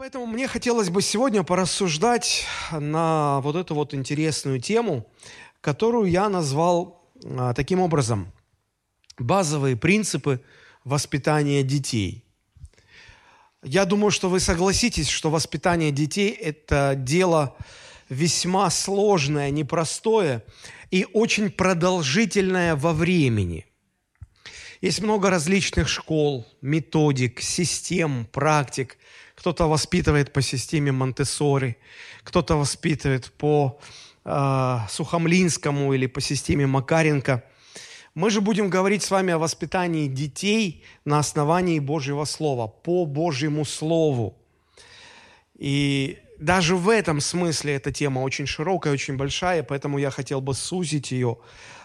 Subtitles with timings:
[0.00, 5.06] поэтому мне хотелось бы сегодня порассуждать на вот эту вот интересную тему,
[5.60, 8.32] которую я назвал а, таким образом.
[9.18, 10.40] Базовые принципы
[10.84, 12.24] воспитания детей.
[13.62, 17.54] Я думаю, что вы согласитесь, что воспитание детей– это дело
[18.08, 20.42] весьма сложное, непростое
[20.90, 23.66] и очень продолжительное во времени.
[24.80, 28.96] Есть много различных школ, методик, систем, практик.
[29.40, 31.78] Кто-то воспитывает по системе Монтессори,
[32.24, 33.80] кто-то воспитывает по
[34.26, 37.42] э, Сухомлинскому или по системе Макаренко.
[38.14, 43.64] Мы же будем говорить с вами о воспитании детей на основании Божьего Слова, по Божьему
[43.64, 44.36] Слову.
[45.54, 50.52] И даже в этом смысле эта тема очень широкая, очень большая, поэтому я хотел бы
[50.52, 51.38] сузить ее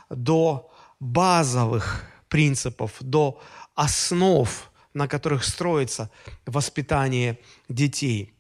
[0.10, 0.70] до
[1.00, 3.40] базовых принципов, до
[3.76, 4.50] основ,
[4.96, 6.10] на которых строится
[6.46, 7.38] воспитание
[7.70, 8.34] детей,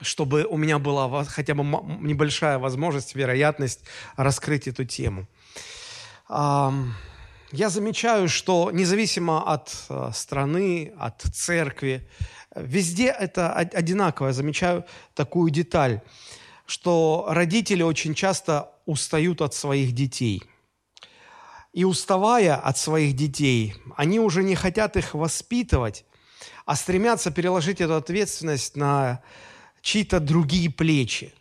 [0.00, 1.64] чтобы у меня была хотя бы
[2.00, 3.80] небольшая возможность, вероятность
[4.16, 5.26] раскрыть эту тему.
[6.28, 12.08] Я замечаю, что независимо от э, страны, от церкви,
[12.56, 14.28] везде это одинаково.
[14.28, 16.00] Я замечаю такую деталь,
[16.66, 20.42] что родители очень часто устают от своих детей–
[21.74, 26.04] и уставая от своих детей, они уже не хотят их воспитывать,
[26.64, 29.22] а стремятся переложить эту ответственность на
[29.82, 31.34] чьи-то другие плечи.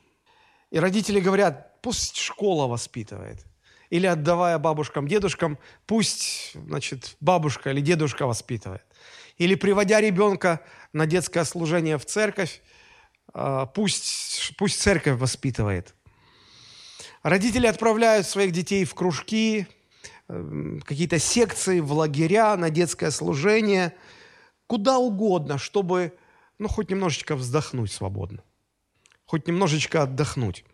[0.72, 3.46] И родители говорят, пусть школа воспитывает.
[3.92, 8.84] Или отдавая бабушкам, дедушкам, пусть значит, бабушка или дедушка воспитывает.
[9.38, 10.62] Или приводя ребенка
[10.94, 12.64] на детское служение в церковь,
[13.34, 15.94] а, пусть, пусть церковь воспитывает.
[17.22, 19.68] Родители отправляют своих детей в кружки,
[20.28, 23.94] какие-то секции, в лагеря, на детское служение,
[24.68, 26.14] куда угодно, чтобы,
[26.60, 28.44] ну, хоть немножечко вздохнуть свободно,
[29.26, 30.66] хоть немножечко отдохнуть.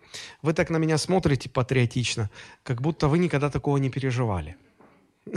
[0.41, 2.29] Вы так на меня смотрите патриотично,
[2.63, 4.57] как будто вы никогда такого не переживали.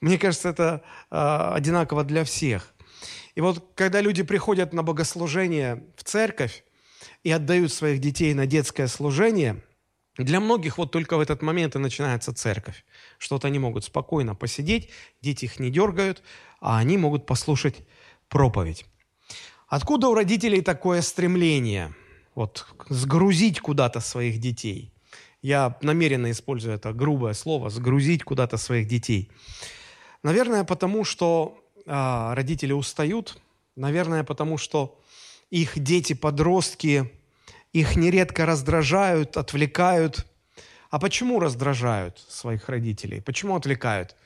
[0.00, 1.16] Мне кажется, это э,
[1.54, 2.74] одинаково для всех.
[3.34, 6.64] И вот когда люди приходят на богослужение в церковь
[7.22, 9.62] и отдают своих детей на детское служение–
[10.16, 12.84] для многих вот только в этот момент и начинается церковь.
[13.18, 14.90] Что-то они могут спокойно посидеть,
[15.22, 16.22] дети их не дергают,
[16.60, 17.76] а они могут послушать
[18.28, 18.86] проповедь.
[19.68, 21.94] Откуда у родителей такое стремление
[22.34, 24.92] вот, сгрузить куда-то своих детей?
[25.42, 29.30] Я намеренно использую это грубое слово «сгрузить куда-то своих детей».
[30.22, 33.38] Наверное, потому что э, родители устают,
[33.74, 35.00] наверное, потому что
[35.48, 37.10] их дети-подростки
[37.72, 40.26] их нередко раздражают, отвлекают.
[40.90, 43.20] А почему раздражают своих родителей?
[43.20, 44.16] Почему отвлекают?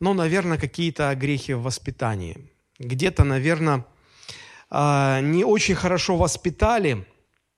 [0.00, 2.50] Ну, наверное, какие-то грехи в воспитании.
[2.78, 3.84] Где-то, наверное,
[4.70, 7.06] а, не очень хорошо воспитали,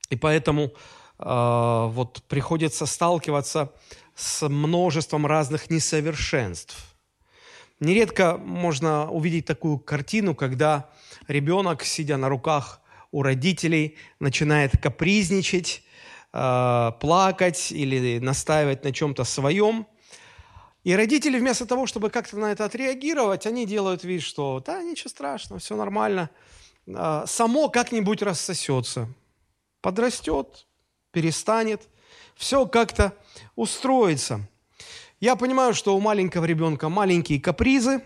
[0.09, 0.73] и поэтому
[1.19, 3.73] а, вот приходится сталкиваться
[4.15, 6.77] с множеством разных несовершенств.
[7.81, 10.91] Нередко можно увидеть такую картину, когда
[11.29, 12.81] ребенок, сидя на руках
[13.13, 15.83] у родителей, начинает капризничать,
[16.33, 19.87] э, плакать или настаивать на чем-то своем.
[20.85, 25.11] И родители вместо того, чтобы как-то на это отреагировать, они делают вид, что да, ничего
[25.11, 26.31] страшного, все нормально.
[26.87, 29.09] Э, само как-нибудь рассосется.
[29.81, 30.67] Подрастет,
[31.11, 31.89] перестанет,
[32.37, 33.15] все как-то
[33.57, 34.41] устроится.
[35.21, 38.03] Я понимаю, что у маленького ребенка маленькие капризы,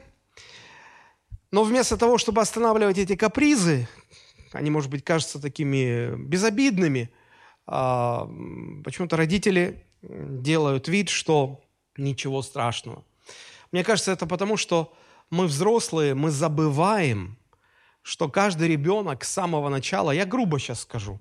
[1.53, 3.87] но вместо того, чтобы останавливать эти капризы,
[4.55, 7.11] они, может быть, кажутся такими безобидными.
[7.67, 8.29] А,
[8.85, 11.65] почему-то родители делают вид, что
[11.97, 13.05] ничего страшного.
[13.73, 14.95] Мне кажется, это потому, что
[15.31, 17.39] мы взрослые, мы забываем,
[18.03, 21.21] что каждый ребенок с самого начала, я грубо сейчас скажу,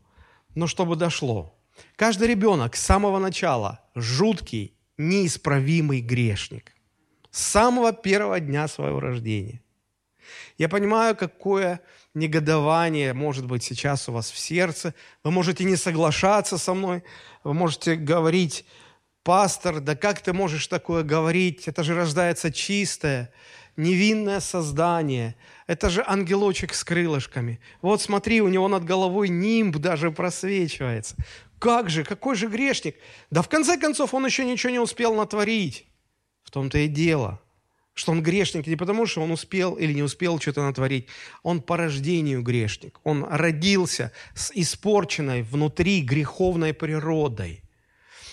[0.53, 1.57] но чтобы дошло,
[1.95, 6.73] каждый ребенок с самого начала жуткий, неисправимый грешник.
[7.31, 9.62] С самого первого дня своего рождения.
[10.57, 11.81] Я понимаю, какое
[12.13, 14.93] негодование может быть сейчас у вас в сердце.
[15.23, 17.03] Вы можете не соглашаться со мной.
[17.43, 18.65] Вы можете говорить,
[19.23, 21.67] пастор, да как ты можешь такое говорить?
[21.67, 23.31] Это же рождается чистое,
[23.75, 25.35] невинное создание.
[25.65, 27.59] Это же ангелочек с крылышками.
[27.81, 31.15] Вот смотри, у него над головой нимб даже просвечивается.
[31.59, 32.97] Как же, какой же грешник?
[33.31, 35.85] Да в конце концов он еще ничего не успел натворить.
[36.43, 37.39] В том-то и дело–
[37.93, 41.07] что он грешник не потому, что он успел или не успел что-то натворить.
[41.43, 42.99] Он по рождению грешник.
[43.03, 47.63] Он родился с испорченной внутри греховной природой.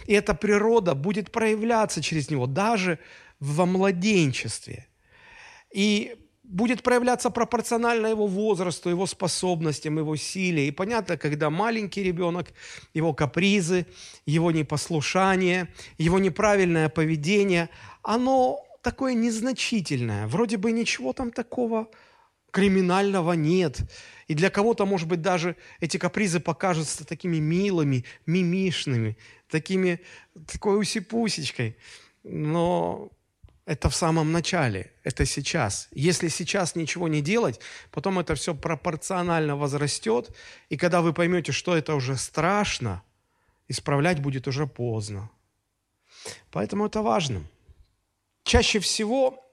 [0.07, 2.99] И эта природа будет проявляться через него даже
[3.39, 4.87] во младенчестве.
[5.73, 10.67] И будет проявляться пропорционально его возрасту, его способностям, его силе.
[10.67, 12.53] И понятно, когда маленький ребенок,
[12.95, 13.87] его капризы,
[14.27, 15.69] его непослушание,
[15.99, 17.69] его неправильное поведение,
[18.03, 20.27] оно такое незначительное.
[20.27, 21.91] Вроде бы ничего там такого
[22.51, 23.81] криминального нет.
[24.27, 29.17] И для кого-то, может быть, даже эти капризы покажутся такими милыми, мимишными,
[29.49, 30.01] такими,
[30.47, 31.77] такой усипусечкой.
[32.23, 33.11] Но
[33.67, 35.89] это в самом начале, это сейчас.
[35.93, 37.61] Если сейчас ничего не делать,
[37.91, 40.37] потом это все пропорционально возрастет,
[40.69, 43.03] и когда вы поймете, что это уже страшно,
[43.69, 45.31] исправлять будет уже поздно.
[46.51, 47.45] Поэтому это важно.
[48.45, 49.45] Чаще всего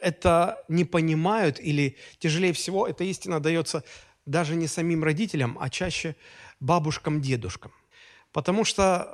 [0.00, 3.84] это не понимают или тяжелее всего эта истина дается
[4.26, 6.16] даже не самим родителям, а чаще
[6.60, 7.72] бабушкам, дедушкам.
[8.32, 9.08] Потому что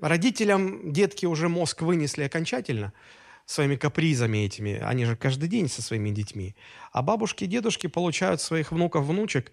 [0.00, 2.92] э, родителям детки уже мозг вынесли окончательно–
[3.46, 4.78] своими капризами этими.
[4.78, 6.54] Они же каждый день со своими детьми.
[6.92, 9.52] А бабушки и дедушки получают своих внуков, внучек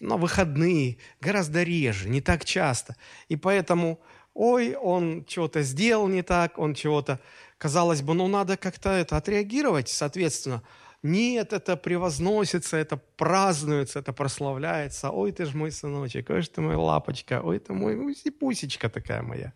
[0.00, 2.96] на выходные гораздо реже, не так часто.
[3.28, 4.00] И поэтому,
[4.34, 7.20] ой, он чего-то сделал не так, он чего-то,
[7.60, 10.62] казалось бы, ну надо как-то это отреагировать, соответственно.
[11.02, 15.10] Нет, это превозносится, это празднуется, это прославляется.
[15.10, 19.52] Ой, ты ж мой сыночек, ой, ты мой лапочка, ой, ты мой пусечка такая моя.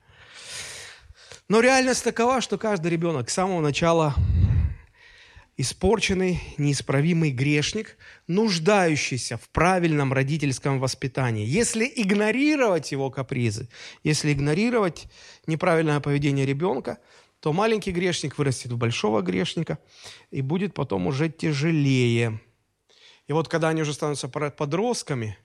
[1.48, 4.14] Но реальность такова, что каждый ребенок с самого начала
[5.56, 7.96] испорченный, неисправимый грешник,
[8.26, 11.46] нуждающийся в правильном родительском воспитании.
[11.46, 13.68] Если игнорировать его капризы,
[14.02, 15.06] если игнорировать
[15.46, 16.98] неправильное поведение ребенка,
[17.44, 19.78] то маленький грешник вырастет в большого грешника
[20.30, 22.40] и будет потом уже тяжелее.
[23.26, 25.36] И вот когда они уже становятся подростками,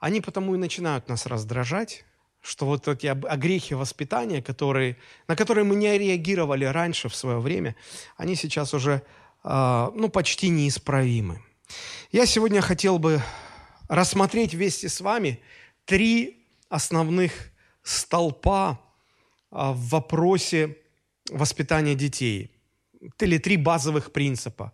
[0.00, 2.04] они потому и начинают нас раздражать,
[2.40, 4.96] что вот эти огрехи воспитания, которые,
[5.28, 7.76] на которые мы не реагировали раньше в свое время,
[8.16, 9.02] они сейчас уже
[9.44, 11.40] э, ну, почти неисправимы.
[12.10, 13.22] Я сегодня хотел бы
[13.88, 15.38] рассмотреть вместе с вами
[15.84, 17.52] три основных
[17.84, 18.80] столпа
[19.52, 20.78] э, в вопросе
[21.30, 22.50] воспитания детей,
[23.20, 24.72] или три базовых принципа,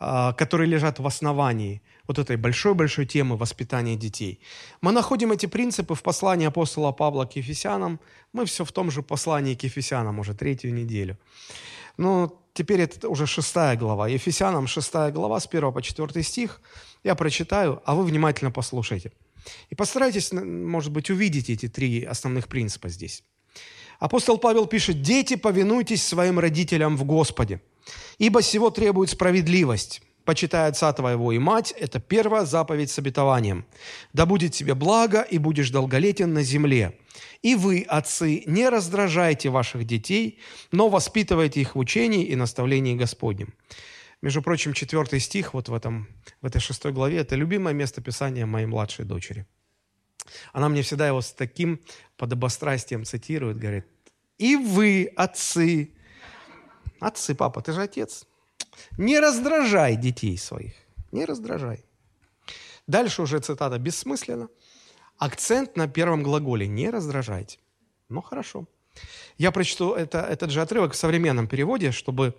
[0.00, 4.40] э, которые лежат в основании вот этой большой-большой темы воспитания детей.
[4.80, 8.00] Мы находим эти принципы в послании апостола Павла к Ефесянам.
[8.32, 11.16] Мы все в том же послании к Ефесянам уже третью неделю.
[11.96, 14.08] Но теперь это уже шестая глава.
[14.08, 16.60] Ефесянам шестая глава с 1 по 4 стих.
[17.04, 19.12] Я прочитаю, а вы внимательно послушайте.
[19.70, 23.22] И постарайтесь, может быть, увидеть эти три основных принципа здесь.
[24.00, 27.60] Апостол Павел пишет, «Дети, повинуйтесь своим родителям в Господе,
[28.18, 33.66] ибо всего требует справедливость, почитай отца твоего и мать, это первая заповедь с обетованием.
[34.14, 36.98] Да будет тебе благо, и будешь долголетен на земле.
[37.42, 40.38] И вы, отцы, не раздражайте ваших детей,
[40.72, 43.52] но воспитывайте их в учении и наставлении Господнем.
[44.22, 46.08] Между прочим, четвертый стих вот в, этом,
[46.40, 49.46] в этой шестой главе– это любимое место Писания моей младшей дочери.
[50.52, 51.80] Она мне всегда его с таким
[52.16, 53.86] подобострастием цитирует, говорит,
[54.38, 55.90] «И вы, отцы,
[57.00, 58.26] отцы, папа, ты же отец,
[58.96, 60.74] не раздражай детей своих.
[61.12, 61.84] Не раздражай.
[62.86, 64.48] Дальше уже цитата бессмысленно.
[65.18, 66.66] Акцент на первом глаголе.
[66.66, 67.58] Не раздражайте.
[68.08, 68.66] Ну, хорошо.
[69.38, 72.34] Я прочту это, этот же отрывок в современном переводе, чтобы,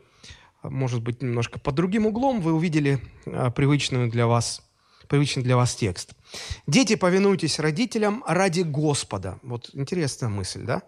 [0.64, 4.62] может быть, немножко под другим углом вы увидели а, привычную для вас,
[5.12, 6.14] привычный для вас текст.
[6.68, 9.40] «Дети, повинуйтесь родителям ради Господа».
[9.44, 10.84] Вот интересная мысль, да?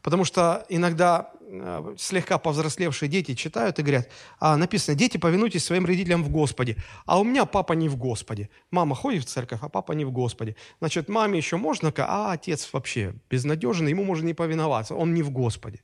[0.00, 4.08] Потому что иногда э, слегка повзрослевшие дети читают и говорят,
[4.40, 6.76] а написано, дети, повинуйтесь своим родителям в Господе.
[7.04, 8.48] А у меня папа не в Господе.
[8.70, 10.56] Мама ходит в церковь, а папа не в Господе.
[10.78, 15.30] Значит, маме еще можно, а отец вообще безнадежный, ему можно не повиноваться, он не в
[15.30, 15.80] Господе.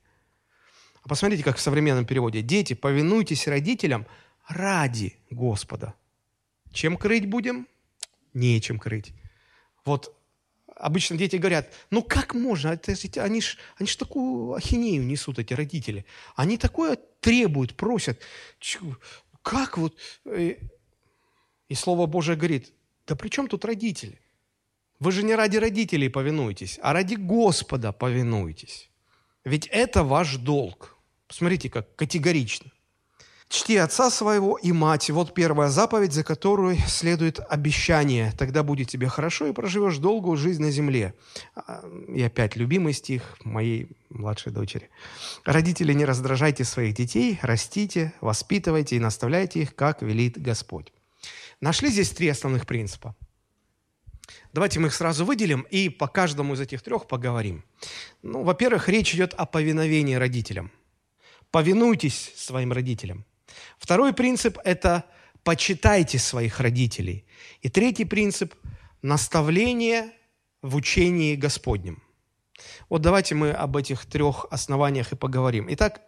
[1.03, 2.41] А посмотрите, как в современном переводе.
[2.41, 4.07] Дети, повинуйтесь родителям
[4.47, 5.93] ради Господа.
[6.71, 7.67] Чем крыть будем?
[8.33, 9.13] Нечем крыть.
[9.85, 10.15] Вот
[10.75, 15.53] обычно дети говорят, ну как можно, это, они ж, они ж такую ахинею несут, эти
[15.53, 16.05] родители.
[16.35, 18.19] Они такое требуют, просят.
[19.41, 19.97] Как вот...
[20.25, 20.55] Э,
[21.69, 22.73] и Слово Божие говорит,
[23.07, 24.19] да при чем тут родители?
[24.99, 28.89] Вы же не ради родителей повинуетесь, а ради Господа повинуетесь.
[29.43, 30.97] Ведь это ваш долг.
[31.27, 32.71] Посмотрите, как категорично.
[33.53, 35.11] Чти отца своего и мать.
[35.11, 38.33] Вот первая заповедь, за которую следует обещание.
[38.35, 41.13] Тогда будет тебе хорошо и проживешь долгую жизнь на земле.
[41.55, 44.89] А, и опять любимый стих моей младшей дочери.
[45.45, 50.91] Родители, не раздражайте своих детей, растите, воспитывайте и наставляйте их, как велит Господь.
[51.61, 53.15] Нашли здесь три основных принципа.
[54.51, 57.63] Давайте мы их сразу выделим и по каждому из этих трех поговорим.
[58.23, 60.71] Ну, во-первых, речь идет о повиновении родителям.
[61.51, 63.25] Повинуйтесь своим родителям–
[63.83, 65.03] Второй принцип– это
[65.43, 67.25] почитайте своих родителей.
[67.59, 68.55] И третий принцип–
[69.01, 70.11] наставление
[70.61, 72.01] в учении Господнем.
[72.87, 75.67] Вот давайте мы об этих трех основаниях и поговорим.
[75.71, 75.99] Итак,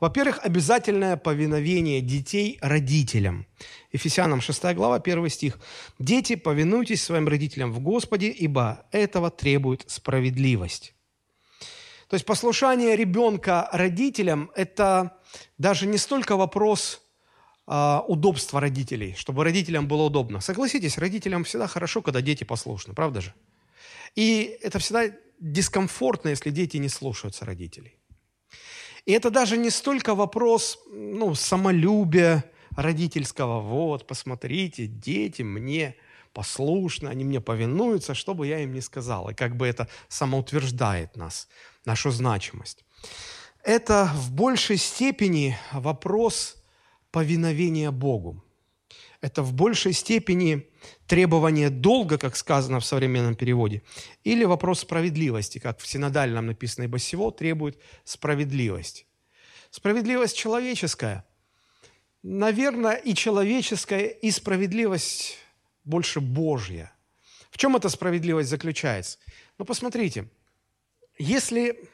[0.00, 3.46] во-первых, обязательное повиновение детей родителям.
[3.92, 5.58] Ефесянам 6 глава, 1 стих.
[5.98, 10.94] «Дети, повинуйтесь своим родителям в Господе, ибо этого требует справедливость».
[12.08, 15.18] То есть послушание ребенка родителям– это
[15.58, 17.02] даже не столько вопрос
[17.68, 20.40] э, удобства родителей, чтобы родителям было удобно.
[20.40, 23.34] Согласитесь, родителям всегда хорошо, когда дети послушны, правда же?
[24.16, 25.04] И это всегда
[25.38, 27.98] дискомфортно, если дети не слушаются родителей.
[29.06, 32.44] И это даже не столько вопрос ну, самолюбия
[32.76, 33.60] родительского.
[33.60, 35.94] Вот, посмотрите, дети мне
[36.32, 39.30] послушны, они мне повинуются, что бы я им ни сказал.
[39.30, 41.48] И как бы это самоутверждает нас
[41.84, 42.84] нашу значимость.
[43.64, 46.57] Это в большей степени вопрос
[47.10, 48.42] повиновения Богу.
[49.20, 50.68] Это в большей степени
[51.06, 53.82] требование долга, как сказано в современном переводе,
[54.22, 59.06] или вопрос справедливости, как в синодальном написано, ибо всего требует справедливости.
[59.70, 61.24] Справедливость человеческая.
[62.22, 65.38] Наверное, и человеческая, и справедливость
[65.84, 66.92] больше Божья.
[67.50, 69.18] В чем эта справедливость заключается?
[69.58, 70.28] Ну, посмотрите,
[71.18, 71.88] если,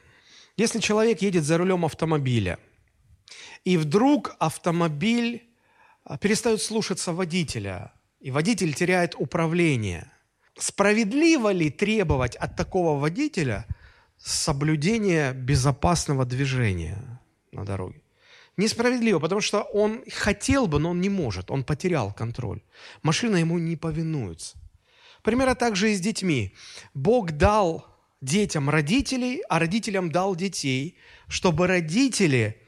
[0.57, 2.59] если человек едет за рулем автомобиля,
[3.63, 5.47] и вдруг автомобиль
[6.03, 10.11] а, перестает слушаться водителя, и водитель теряет управление,
[10.57, 13.65] справедливо ли требовать от такого водителя
[14.17, 17.19] соблюдения безопасного движения
[17.51, 18.01] на дороге?
[18.57, 22.61] Несправедливо, потому что он хотел бы, но он не может, он потерял контроль.
[23.03, 24.57] Машина ему не повинуется.
[25.23, 26.55] Примерно так же и с детьми.
[26.93, 27.85] Бог дал
[28.21, 32.61] детям родителей, а родителям дал детей, чтобы родители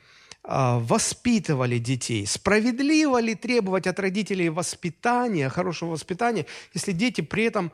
[0.80, 2.26] воспитывали детей.
[2.26, 7.72] Справедливо ли требовать от родителей воспитания, хорошего воспитания, если дети при этом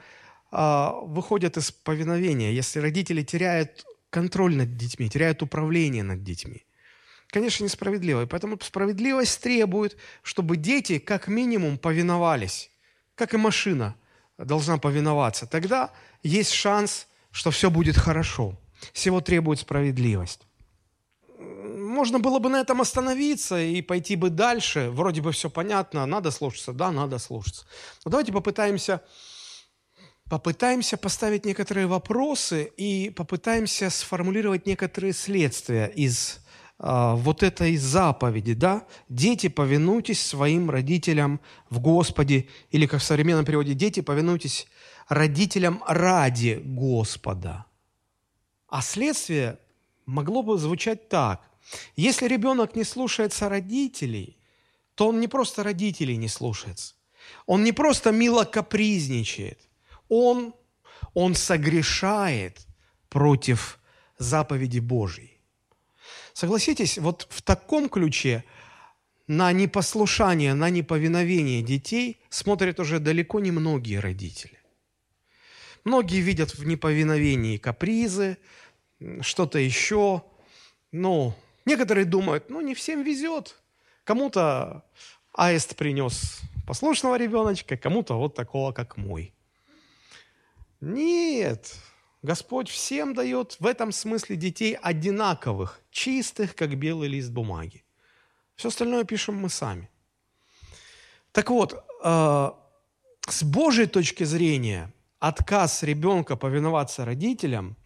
[0.51, 6.65] а, выходят из повиновения, если родители теряют контроль над детьми, теряют управление над детьми?
[7.27, 8.23] Конечно, несправедливо.
[8.23, 12.71] И поэтому справедливость требует, чтобы дети как минимум повиновались,
[13.15, 13.95] как и машина
[14.37, 15.45] должна повиноваться.
[15.45, 15.91] Тогда
[16.23, 18.57] есть шанс– что все будет хорошо.
[18.93, 20.41] Всего требует справедливость.
[21.77, 24.89] Можно было бы на этом остановиться и пойти бы дальше.
[24.89, 26.73] Вроде бы все понятно, надо слушаться.
[26.73, 27.65] Да, надо слушаться.
[28.05, 29.01] Но давайте попытаемся,
[30.29, 36.43] попытаемся поставить некоторые вопросы и попытаемся сформулировать некоторые следствия из
[36.79, 43.45] а, вот этой заповеди, да, дети, повинуйтесь своим родителям в Господе, или как в современном
[43.45, 44.67] переводе, дети, повинуйтесь
[45.07, 47.65] родителям ради Господа.
[48.67, 49.59] А следствие
[50.05, 51.41] могло бы звучать так.
[51.95, 54.37] Если ребенок не слушается родителей,
[54.95, 56.95] то он не просто родителей не слушается.
[57.45, 59.59] Он не просто мило капризничает.
[60.09, 60.53] Он,
[61.13, 62.67] он согрешает
[63.09, 63.79] против
[64.17, 65.39] заповеди Божьей.
[66.33, 68.43] Согласитесь, вот в таком ключе
[69.27, 74.59] на непослушание, на неповиновение детей смотрят уже далеко не многие родители.
[75.83, 78.37] Многие видят в неповиновении капризы,
[79.21, 80.23] что-то еще.
[80.91, 81.33] Ну,
[81.65, 83.55] некоторые думают, ну, не всем везет.
[84.03, 84.83] Кому-то
[85.33, 89.33] аист принес послушного ребеночка, кому-то вот такого, как мой.
[90.81, 91.75] Нет,
[92.21, 97.83] Господь всем дает в этом смысле детей одинаковых, чистых, как белый лист бумаги.
[98.55, 99.89] Все остальное пишем мы сами.
[101.31, 102.51] Так вот, э,
[103.27, 107.77] с Божьей точки зрения– отказ ребенка повиноваться родителям–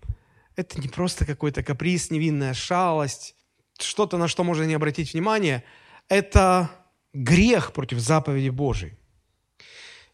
[0.57, 3.35] это не просто какой-то каприз, невинная шалость,
[3.79, 5.63] что-то, на что можно не обратить внимание.
[6.09, 6.69] Это
[7.13, 8.97] грех против заповеди Божией.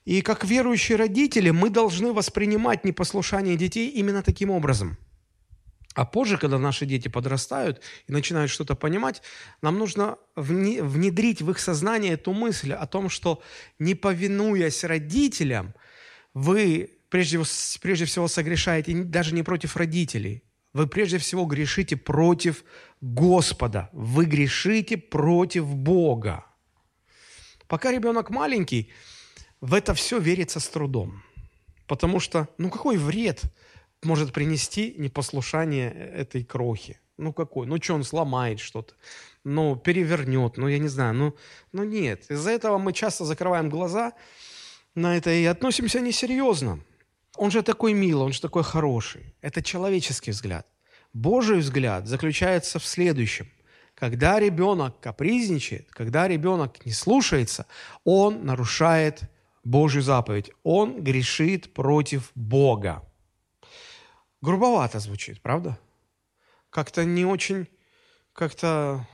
[0.04, 4.98] И как верующие родители мы должны воспринимать непослушание детей именно таким образом.
[5.96, 9.22] А позже, когда наши дети подрастают и начинают что-то понимать,
[9.62, 13.42] нам нужно внедрить в их сознание эту мысль о том, что
[13.80, 15.74] не повинуясь родителям,
[16.34, 17.40] вы прежде,
[17.80, 20.42] прежде всего согрешаете даже не против родителей.
[20.74, 22.64] Вы прежде всего грешите против
[23.02, 23.90] Господа.
[23.94, 26.44] Вы грешите против Бога.
[27.68, 28.92] Пока ребенок маленький,
[29.62, 31.22] в это все верится с трудом.
[31.86, 33.44] Потому что, ну какой вред
[34.02, 37.00] может принести непослушание этой крохи?
[37.18, 37.68] Ну какой?
[37.68, 38.96] Ну что, он сломает что-то?
[39.44, 40.58] Ну перевернет?
[40.58, 41.14] Ну я не знаю.
[41.14, 41.36] Ну,
[41.74, 42.26] ну нет.
[42.32, 44.14] Из-за этого мы часто закрываем глаза
[44.96, 46.80] на это и относимся несерьезно.
[47.38, 49.36] Он же такой милый, он же такой хороший.
[49.42, 50.68] Это человеческий взгляд.
[51.14, 53.50] Божий взгляд заключается в следующем.
[53.96, 57.68] когда ребенок капризничает, когда ребенок не слушается,
[58.04, 59.22] он нарушает
[59.64, 60.52] Божью заповедь.
[60.64, 63.04] Он грешит против Бога.
[64.42, 65.78] Грубовато звучит, правда?
[66.70, 67.68] Как-то не очень,
[68.34, 69.08] как-то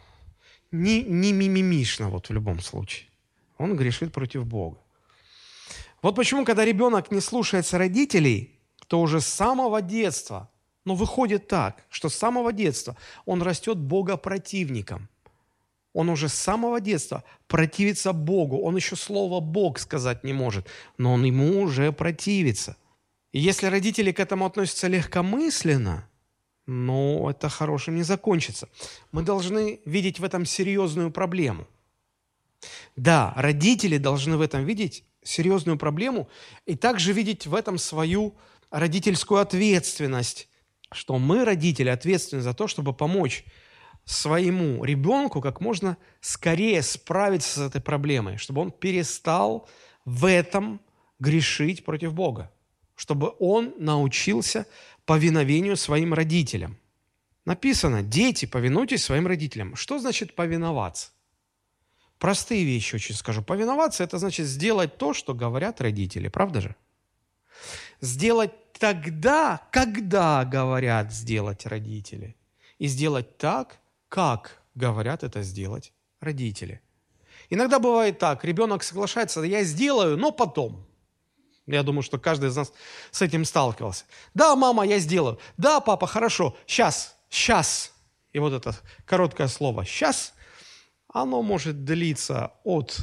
[0.71, 3.09] не, не мимимишно вот в любом случае.
[3.57, 4.79] Он грешит против Бога.
[6.01, 10.49] Вот почему, когда ребенок не слушается родителей, то уже с самого детства,
[10.85, 15.09] ну, выходит так, что с самого детства он растет богопротивником.
[15.93, 18.59] Он уже с самого детства противится Богу.
[18.59, 22.77] Он еще слово «Бог» сказать не может, но он ему уже противится–
[23.31, 26.07] и если родители к этому относятся легкомысленно,
[26.65, 28.69] ну, это хорошим не закончится.
[29.11, 31.67] Мы должны видеть в этом серьезную проблему.
[32.95, 36.29] Да, родители должны в этом видеть серьезную проблему
[36.65, 38.35] и также видеть в этом свою
[38.71, 40.47] родительскую ответственность,
[40.91, 43.45] что мы, родители, ответственны за то, чтобы помочь
[44.05, 49.67] своему ребенку как можно скорее справиться с этой проблемой, чтобы он перестал
[50.05, 50.81] в этом
[51.19, 52.51] грешить против Бога
[52.99, 54.67] чтобы он научился
[55.05, 56.77] повиновению своим родителям.
[57.45, 59.77] Написано, дети, повинуйтесь своим родителям.
[59.77, 61.11] Что значит повиноваться?
[62.19, 63.41] Простые вещи очень скажу.
[63.41, 66.75] Повиноваться– это значит сделать то, что говорят родители, правда же?
[68.01, 72.35] Сделать тогда, когда говорят сделать родители.
[72.77, 76.81] И сделать так, как говорят это сделать родители.
[77.49, 80.85] Иногда бывает так, ребенок соглашается, я сделаю, но потом–
[81.73, 82.73] я думаю, что каждый из нас
[83.11, 84.05] с этим сталкивался.
[84.33, 85.39] Да, мама, я сделаю.
[85.57, 86.57] Да, папа, хорошо.
[86.65, 87.93] Сейчас, сейчас.
[88.33, 90.33] И вот это короткое слово «сейчас»,
[91.11, 92.97] оно может длиться от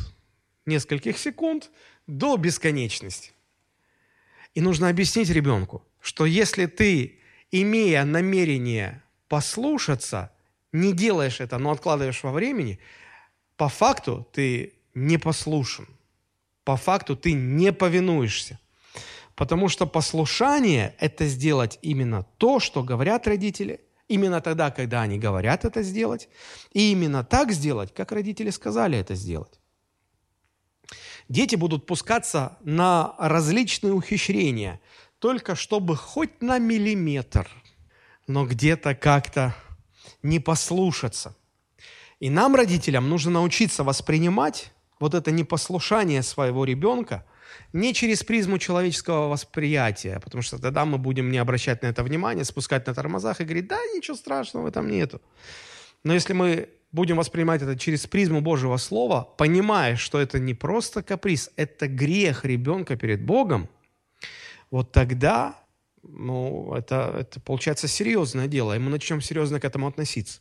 [0.64, 1.70] нескольких секунд
[2.06, 3.32] до бесконечности.
[4.54, 7.20] И нужно объяснить ребенку, что если ты,
[7.50, 10.32] имея намерение послушаться,
[10.72, 12.78] не делаешь это, но откладываешь во времени,
[13.56, 15.86] по факту ты не послушен
[16.66, 18.58] по факту ты не повинуешься.
[19.36, 25.64] Потому что послушание– это сделать именно то, что говорят родители, именно тогда, когда они говорят
[25.64, 26.28] это сделать,
[26.72, 29.60] и именно так сделать, как родители сказали это сделать.
[31.28, 34.80] Дети будут пускаться на различные ухищрения,
[35.18, 37.48] только чтобы хоть на миллиметр,
[38.26, 39.54] но где-то как-то
[40.22, 41.34] не послушаться.
[42.20, 47.24] И нам, родителям, нужно научиться воспринимать вот это непослушание своего ребенка
[47.72, 52.44] не через призму человеческого восприятия, потому что тогда мы будем не обращать на это внимание,
[52.44, 55.20] спускать на тормозах и говорить, да, ничего страшного в этом нету.
[56.04, 61.02] Но если мы будем воспринимать это через призму Божьего Слова, понимая, что это не просто
[61.02, 63.68] каприз, это грех ребенка перед Богом,
[64.70, 65.56] вот тогда
[66.02, 70.40] ну, это, это получается серьезное дело, и мы начнем серьезно к этому относиться.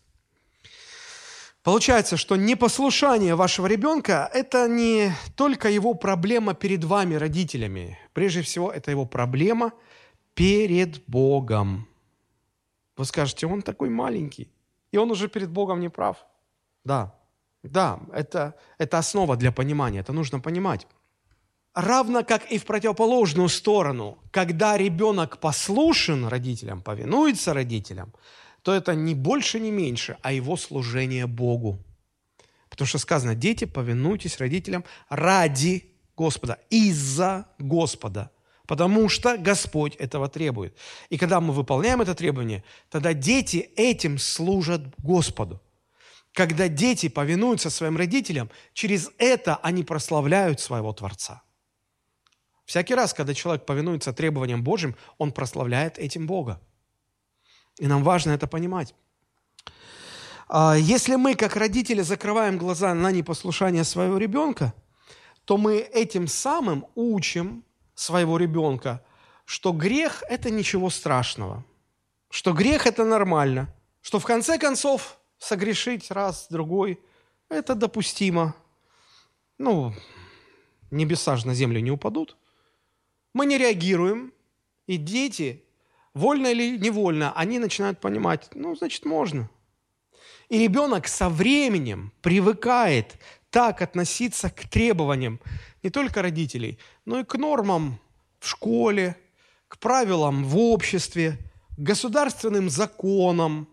[1.65, 7.97] Получается, что непослушание вашего ребенка– это не только его проблема перед вами, родителями.
[8.13, 9.71] Прежде всего, это его проблема
[10.35, 11.87] перед Богом.
[12.97, 14.47] Вы скажете, он такой маленький,
[14.91, 16.17] и он уже перед Богом не прав.
[16.83, 17.15] Да,
[17.63, 20.87] да, это, это основа для понимания, это нужно понимать.
[21.73, 28.13] Равно как и в противоположную сторону, когда ребенок послушен родителям, повинуется родителям–
[28.65, 31.77] то это не больше, не меньше, а его служение Богу.
[32.67, 38.31] Потому что сказано, дети, повинуйтесь родителям ради Господа, из-за Господа.
[38.65, 40.75] Потому что Господь этого требует.
[41.11, 45.61] И когда мы выполняем это требование, тогда дети этим служат Господу.
[46.33, 51.43] Когда дети повинуются своим родителям, через это они прославляют своего Творца.
[52.65, 56.59] Всякий раз, когда человек повинуется требованиям Божьим, он прославляет этим Бога.
[57.79, 58.95] И нам важно это понимать.
[60.47, 64.73] А, если мы, как родители, закрываем глаза на непослушание своего ребенка,
[65.45, 69.03] то мы этим самым учим своего ребенка,
[69.45, 71.63] что грех– это ничего страшного,
[72.29, 76.99] что грех– это нормально, что в конце концов согрешить раз, другой–
[77.49, 78.55] это допустимо.
[79.57, 79.93] Ну,
[80.91, 82.35] небеса же на землю не упадут.
[83.33, 84.33] Мы не реагируем,
[84.87, 85.64] и дети
[86.15, 89.47] вольно или невольно, они начинают понимать, ну, значит, можно.
[90.49, 93.15] И ребенок со временем привыкает
[93.51, 95.39] так относиться к требованиям
[95.83, 97.99] не только родителей, но и к нормам
[98.39, 99.15] в школе,
[99.67, 101.37] к правилам в обществе,
[101.77, 103.67] к государственным законам.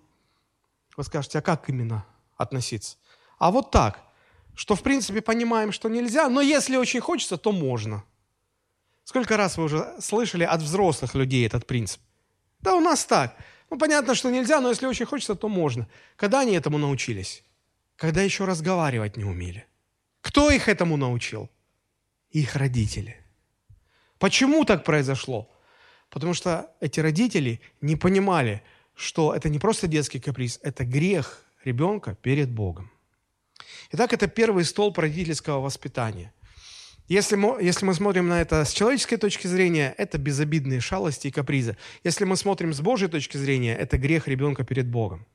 [0.96, 2.04] Вы скажете, а как именно
[2.36, 2.96] относиться?
[3.38, 4.00] А вот так,
[4.54, 8.04] что в принципе понимаем, что нельзя, но если очень хочется, то можно.
[9.04, 12.00] Сколько раз вы уже слышали от взрослых людей этот принцип?
[12.62, 13.36] Да у нас так.
[13.70, 15.88] Ну, понятно, что нельзя, но если очень хочется, то можно.
[16.16, 17.44] Когда они этому научились?
[18.02, 19.64] когда еще разговаривать не умели.
[20.22, 21.48] Кто их этому научил?
[22.30, 23.16] Их родители.
[24.18, 25.48] Почему так произошло?
[26.10, 28.60] Потому что эти родители не понимали,
[28.96, 32.90] что это не просто детский каприз, это грех ребенка перед Богом.
[33.92, 36.32] Итак, это первый столб родительского воспитания.
[37.08, 41.30] Если мы, если мы смотрим на это с человеческой точки зрения, это безобидные шалости и
[41.30, 41.76] капризы.
[42.04, 45.26] Если мы смотрим с Божьей точки зрения, это грех ребенка перед Богом.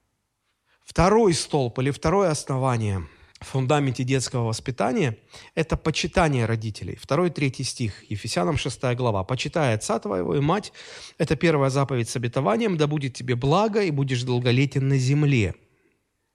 [0.86, 3.06] Второй столб или второе основание
[3.40, 5.18] в фундаменте детского воспитания–
[5.56, 6.98] это почитание родителей.
[7.00, 9.24] Второй, третий стих, Ефесянам 6 глава.
[9.24, 10.74] «Почитай отца твоего и мать»–
[11.18, 15.56] это первая заповедь с обетованием, «да будет тебе благо, и будешь долголетен на земле».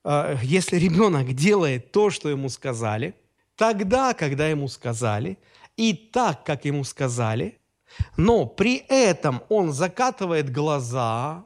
[0.05, 3.15] А, если ребенок делает то, что ему сказали,
[3.63, 5.39] тогда, когда ему сказали,
[5.77, 7.61] и так, как ему сказали,
[8.17, 11.45] но при этом он закатывает глаза,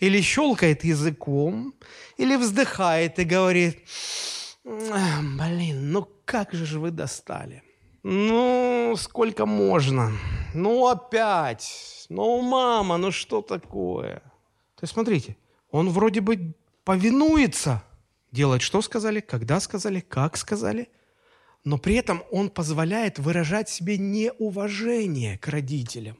[0.00, 1.72] или щелкает языком,
[2.16, 3.78] или вздыхает и говорит,
[4.64, 7.62] блин, ну как же вы достали?
[8.02, 10.10] Ну, сколько можно?
[10.52, 12.06] Ну, опять.
[12.08, 14.16] Ну, мама, ну что такое?
[14.74, 15.36] То есть, смотрите,
[15.70, 17.84] он вроде бы повинуется,
[18.32, 20.88] делает, что сказали, когда сказали, как сказали,
[21.64, 26.16] но при этом он позволяет выражать себе неуважение к родителям.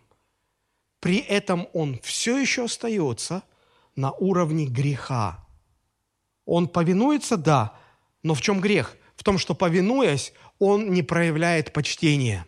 [1.01, 3.43] При этом он все еще остается
[3.97, 5.47] на уровне греха.
[6.45, 7.75] Он повинуется, да,
[8.23, 8.97] но в чем грех?
[9.17, 12.47] В том, что повинуясь, он не проявляет почтения.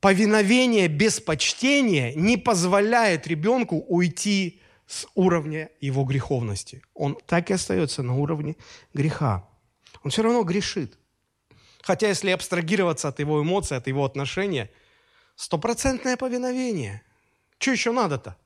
[0.00, 6.82] Повиновение без почтения не позволяет ребенку уйти с уровня его греховности.
[6.94, 8.56] Он так и остается на уровне
[8.94, 9.48] греха.
[10.02, 10.98] Он все равно грешит.
[11.88, 14.70] Хотя если абстрагироваться от его эмоций, от его отношения,
[15.36, 17.00] стопроцентное повиновение.
[17.58, 18.36] Что еще надо-то?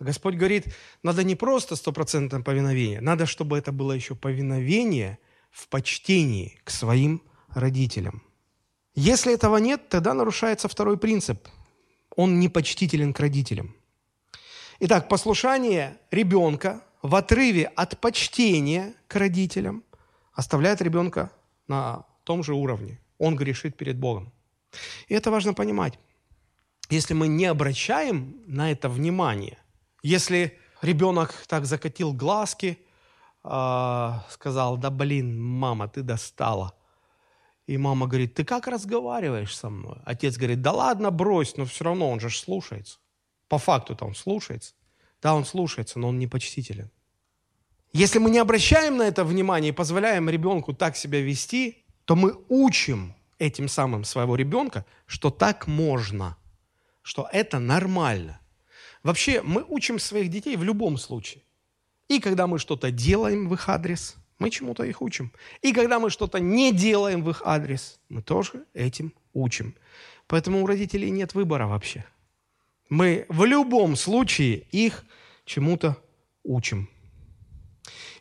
[0.00, 5.18] А Господь говорит, надо не просто стопроцентное повиновение, надо, чтобы это было еще повиновение
[5.50, 8.22] в почтении к своим родителям.
[8.94, 11.46] Если этого нет, тогда нарушается второй принцип.
[12.16, 13.76] Он непочтителен к родителям.
[14.80, 19.84] Итак, послушание ребенка в отрыве от почтения к родителям
[20.32, 21.30] оставляет ребенка
[21.66, 22.98] на том же уровне.
[23.18, 24.32] Он грешит перед Богом.
[25.10, 25.98] И это важно понимать.
[26.90, 29.58] Если мы не обращаем на это внимание–
[30.02, 32.78] если ребенок так закатил глазки,
[33.44, 36.74] э, сказал, да блин, мама, ты достала.
[37.66, 39.98] И мама говорит, ты как разговариваешь со мной?
[40.04, 42.98] Отец говорит, да ладно, брось, но все равно он же слушается.
[43.48, 44.74] По факту-то он слушается.
[45.20, 46.90] Да, он слушается, но он непочтителен.
[47.92, 52.34] Если мы не обращаем на это внимание и позволяем ребенку так себя вести, то мы
[52.48, 56.36] учим этим самым своего ребенка, что так можно,
[57.02, 58.40] что это нормально–
[59.02, 61.42] Вообще, мы учим своих детей в любом случае.
[62.08, 65.32] И когда мы что-то делаем в их адрес, мы чему-то их учим.
[65.62, 69.74] И когда мы что-то не делаем в их адрес, мы тоже этим учим.
[70.26, 72.04] Поэтому у родителей нет выбора вообще.
[72.88, 75.04] Мы в любом случае их
[75.44, 75.96] чему-то
[76.44, 76.88] учим.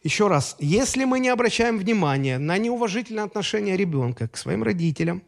[0.08, 5.22] Еще раз, если мы не обращаем внимания на неуважительное отношение ребенка к своим родителям,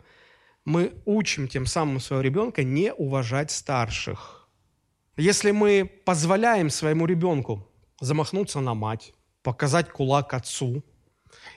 [0.63, 4.35] мы учим тем самым своего ребенка не уважать старших–
[5.19, 7.67] если мы позволяем своему ребенку
[7.99, 9.13] замахнуться на мать,
[9.43, 10.81] показать кулак отцу,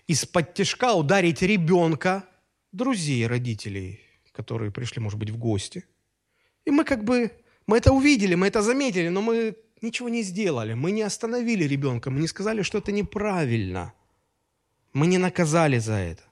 [0.09, 2.25] из-под тяжка ударить ребенка,
[2.73, 4.01] друзей, родителей,
[4.33, 5.85] которые пришли, может быть, в гости.
[6.65, 7.31] И мы как бы,
[7.69, 10.75] мы это увидели, мы это заметили, но мы ничего не сделали.
[10.75, 13.93] Мы не остановили ребенка, мы не сказали, что это неправильно.
[14.93, 16.23] Мы не наказали за это.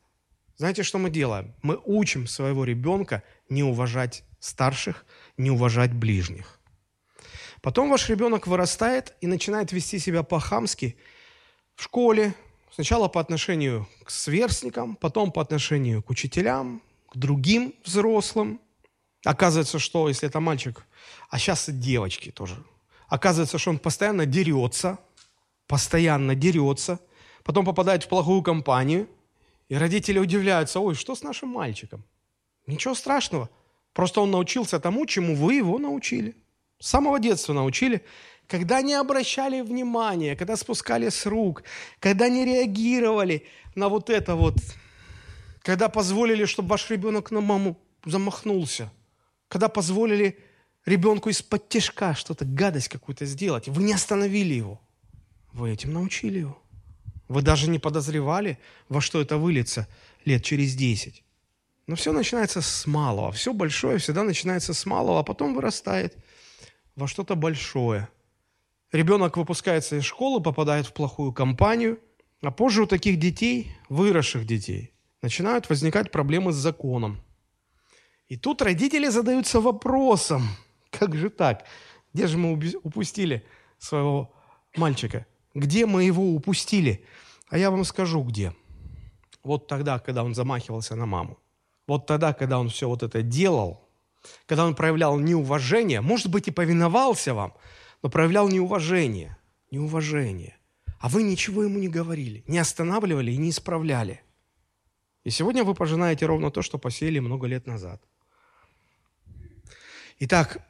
[0.57, 1.55] Знаете, что мы делаем?
[1.63, 5.07] Мы учим своего ребенка не уважать старших,
[5.39, 6.61] не уважать ближних.
[7.63, 10.97] Потом ваш ребенок вырастает и начинает вести себя по-хамски
[11.77, 12.35] в школе,
[12.71, 18.61] сначала по отношению к сверстникам, потом по отношению к учителям, к другим взрослым.
[19.25, 20.87] Оказывается, что если это мальчик,
[21.29, 22.57] а сейчас и девочки тоже,
[23.11, 24.99] оказывается, что он постоянно дерется,
[25.67, 27.01] постоянно дерется,
[27.45, 29.09] потом попадает в плохую компанию,
[29.69, 32.05] и родители удивляются, ой, что с нашим мальчиком?
[32.67, 33.51] Ничего страшного,
[33.93, 36.35] просто он научился тому, чему вы его научили.
[36.79, 38.03] С самого детства научили,
[38.47, 41.65] когда не обращали внимания, когда спускали с рук,
[41.99, 43.45] когда не реагировали
[43.75, 44.55] на вот это вот,
[45.63, 48.91] когда позволили, чтобы ваш ребенок на маму замахнулся,
[49.49, 50.39] когда позволили
[50.91, 54.81] ребенку из-под тяжка что-то, гадость какую-то сделать, вы не остановили его,
[55.53, 56.63] вы этим научили его.
[57.29, 59.87] Вы даже не подозревали, во что это выльется
[60.25, 61.23] лет через десять.
[61.87, 63.31] Но все начинается с малого.
[63.31, 66.17] Все большое всегда начинается с малого, а потом вырастает–
[67.01, 68.09] во что-то большое.
[68.93, 71.99] Ребенок выпускается из школы, попадает в плохую компанию,
[72.43, 77.21] А позже у таких детей, выросших детей, начинают возникать проблемы с законом.
[78.29, 80.49] И тут родители задаются вопросом,
[80.99, 81.65] как же так?
[82.13, 83.45] Где же мы упустили
[83.79, 84.33] своего
[84.77, 85.27] мальчика?
[85.55, 87.05] Где мы его упустили?
[87.49, 88.55] А я вам скажу, где.
[89.43, 91.39] Вот тогда, когда он замахивался на маму.
[91.87, 93.89] Вот тогда, когда он все вот это делал,
[94.47, 97.55] когда он проявлял неуважение, может быть, и повиновался вам,
[98.03, 99.37] но проявлял неуважение,
[99.71, 100.57] неуважение.
[101.01, 104.21] А вы ничего ему не говорили, не останавливали и не исправляли.
[105.25, 108.03] И сегодня вы пожинаете ровно то, что посеяли много лет назад.
[110.19, 110.63] Итак,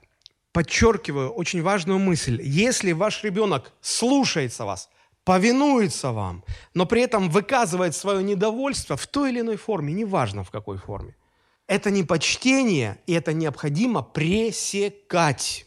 [0.53, 2.41] подчеркиваю очень важную мысль.
[2.43, 4.91] Если ваш ребенок слушается вас,
[5.25, 10.51] повинуется вам, но при этом выказывает свое недовольство в той или иной форме, неважно в
[10.51, 11.17] какой форме,
[11.67, 15.67] это не почтение, и это необходимо пресекать.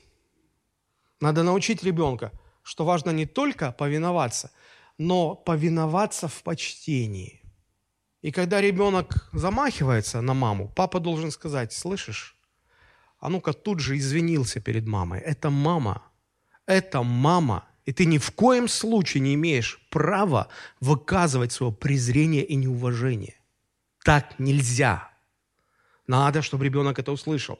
[1.21, 4.51] Надо научить ребенка, что важно не только повиноваться,
[4.97, 7.41] но повиноваться в почтении.
[8.21, 12.37] И когда ребенок замахивается на маму, папа должен сказать, слышишь,
[13.23, 15.21] а ну-ка тут же извинился перед мамой.
[15.21, 16.01] Это мама.
[16.65, 17.63] Это мама.
[17.85, 20.49] И ты ни в коем случае не имеешь права
[20.81, 23.35] выказывать свое презрение и неуважение.
[24.03, 25.09] Так нельзя.
[26.05, 27.59] Надо, чтобы ребенок это услышал.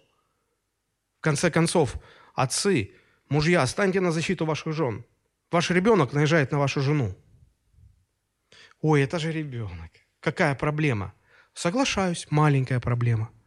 [1.19, 1.95] В конце концов,
[2.35, 2.91] отцы,
[3.29, 5.05] мужья, станьте на защиту ваших жен.
[5.49, 7.15] Ваш ребенок наезжает на вашу жену.
[8.81, 9.91] Ой, это же ребенок.
[10.19, 11.13] Какая проблема?
[11.53, 13.29] Соглашаюсь, маленькая проблема–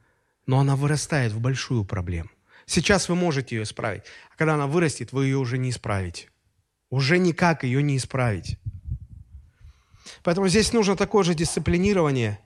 [0.46, 2.30] но она вырастает в большую проблему.
[2.66, 6.30] Сейчас вы можете ее исправить, а когда она вырастет, вы ее уже не исправите.
[6.90, 8.58] Уже никак ее не исправить.
[10.22, 12.40] Поэтому здесь нужно такое же дисциплинирование,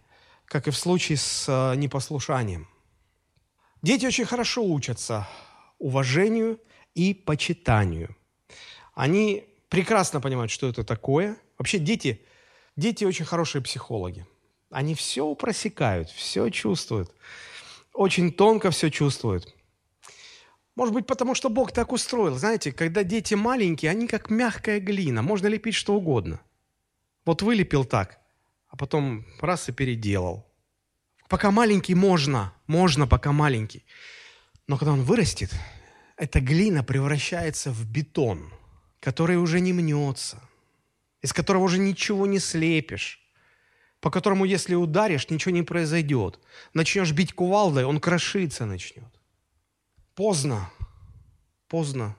[0.46, 2.68] как и в случае с э, непослушанием.
[3.82, 5.28] Дети очень хорошо учатся
[5.78, 6.58] уважению
[6.94, 8.16] и почитанию.
[8.94, 11.36] Они прекрасно понимают, что это такое.
[11.58, 12.20] Вообще дети,
[12.76, 14.26] дети очень хорошие психологи.
[14.70, 17.10] Они все просекают, все чувствуют
[17.92, 19.55] очень тонко все чувствуют.
[20.76, 22.37] Может быть, потому что Бог так устроил.
[22.37, 25.22] Знаете, когда дети маленькие, они как мягкая глина.
[25.22, 26.40] Можно лепить что угодно.
[27.26, 28.18] Вот вылепил так,
[28.68, 30.46] а потом раз и переделал.
[31.29, 33.85] Пока маленький можно, можно, пока маленький.
[34.66, 35.50] Но когда он вырастет,
[36.16, 38.53] эта глина превращается в бетон,
[39.00, 40.40] который уже не мнется,
[41.22, 43.19] из которого уже ничего не слепишь
[44.00, 46.40] по которому, если ударишь, ничего не произойдет.
[46.72, 49.08] Начнешь бить кувалдой, он крошиться начнет.
[50.14, 50.70] Поздно.
[51.68, 52.16] Поздно.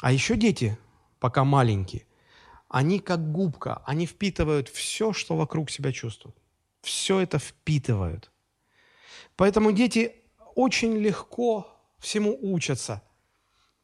[0.00, 0.76] А еще дети,
[1.20, 2.04] пока маленькие,
[2.68, 6.36] они как губка, они впитывают все, что вокруг себя чувствуют.
[6.82, 8.30] Все это впитывают.
[9.36, 10.14] Поэтому дети
[10.54, 11.66] очень легко
[11.98, 13.02] всему учатся.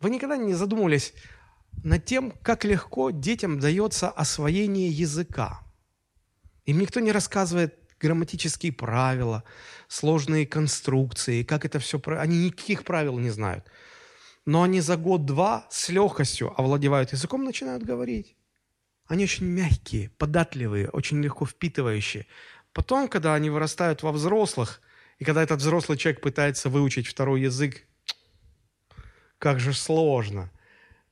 [0.00, 1.14] Вы никогда не задумывались
[1.85, 5.61] над тем, как легко детям дается освоение языка–
[6.66, 9.42] им никто не рассказывает грамматические правила,
[9.88, 12.00] сложные конструкции, как это все...
[12.18, 13.64] Они никаких правил не знают.
[14.44, 18.37] Но они за год-два с легкостью овладевают языком, начинают говорить.
[19.07, 22.26] Они очень мягкие, податливые, очень легко впитывающие.
[22.72, 24.81] Потом, когда они вырастают во взрослых,
[25.18, 27.87] и когда этот взрослый человек пытается выучить второй язык,
[29.38, 30.50] как же сложно,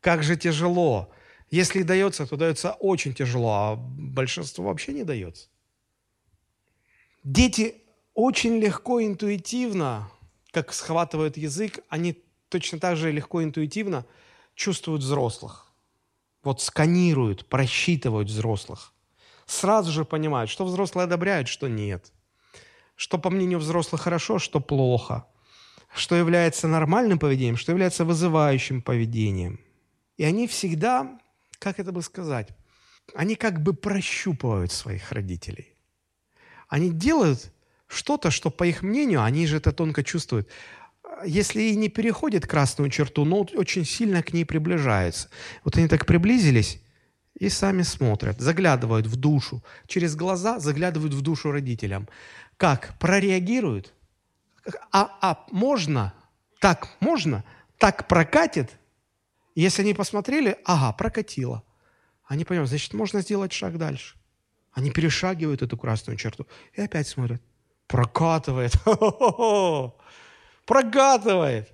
[0.00, 1.12] как же тяжело.
[1.50, 5.48] Если и дается, то дается очень тяжело, а большинство вообще не дается.
[7.22, 7.76] Дети
[8.14, 10.10] очень легко, интуитивно,
[10.50, 14.06] как схватывают язык, они точно так же легко, интуитивно
[14.54, 15.72] чувствуют взрослых.
[16.42, 18.92] Вот сканируют, просчитывают взрослых.
[19.46, 22.12] Сразу же понимают, что взрослые одобряют, что нет.
[22.96, 25.26] Что, по мнению взрослых, хорошо, что плохо.
[25.94, 29.60] Что является нормальным поведением, что является вызывающим поведением.
[30.16, 31.18] И они всегда
[31.64, 32.48] как это бы сказать,
[33.14, 35.74] они как бы прощупывают своих родителей.
[36.68, 37.52] Они делают
[37.86, 40.48] что-то, что, по их мнению, они же это тонко чувствуют,
[41.24, 45.30] если и не переходит красную черту, но очень сильно к ней приближаются.
[45.64, 46.82] Вот они так приблизились
[47.38, 49.62] и сами смотрят, заглядывают в душу.
[49.86, 52.08] Через глаза заглядывают в душу родителям.
[52.58, 52.98] Как?
[52.98, 53.94] Прореагируют?
[54.92, 56.12] А, а можно?
[56.60, 57.42] Так можно?
[57.78, 58.70] Так прокатит?
[59.54, 61.62] Если они посмотрели, ага, прокатило.
[62.24, 64.16] Они понимают, значит, можно сделать шаг дальше.
[64.72, 67.40] Они перешагивают эту красную черту и опять смотрят.
[67.86, 68.72] Прокатывает.
[70.66, 71.70] Прокатывает.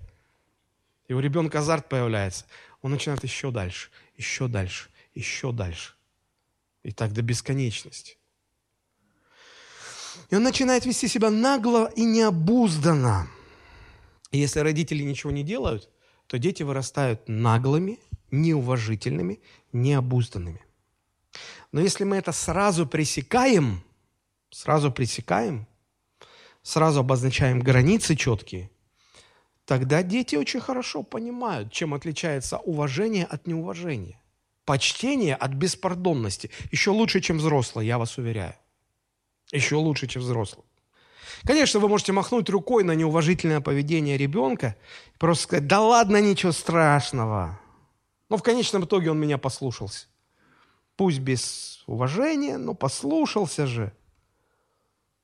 [1.09, 2.45] И у ребенка азарт появляется.
[2.83, 5.95] Он начинает еще дальше, еще дальше, еще дальше.
[6.83, 8.19] И так до бесконечности.
[10.29, 13.29] И он начинает вести себя нагло и необузданно.
[14.31, 15.89] И если родители ничего не делают–
[16.31, 17.99] то дети вырастают наглыми,
[18.31, 19.41] неуважительными,
[19.73, 20.65] необузданными.
[21.73, 23.83] Но если мы это сразу пресекаем,
[24.51, 25.67] сразу пресекаем,
[26.63, 28.71] сразу обозначаем границы четкие,
[29.65, 34.23] тогда дети очень хорошо понимают, чем отличается уважение от неуважения.
[34.65, 36.53] Почтение от беспардонности.
[36.71, 38.55] Еще лучше, чем взрослый, я вас уверяю.
[39.51, 40.65] Еще лучше, чем взрослый.
[41.45, 44.77] Конечно, вы можете махнуть рукой на неуважительное поведение ребенка
[45.19, 47.59] просто сказать, да ладно, ничего страшного.
[48.29, 50.07] Но в конечном итоге он меня послушался.
[50.97, 53.93] Пусть без уважения, но послушался же.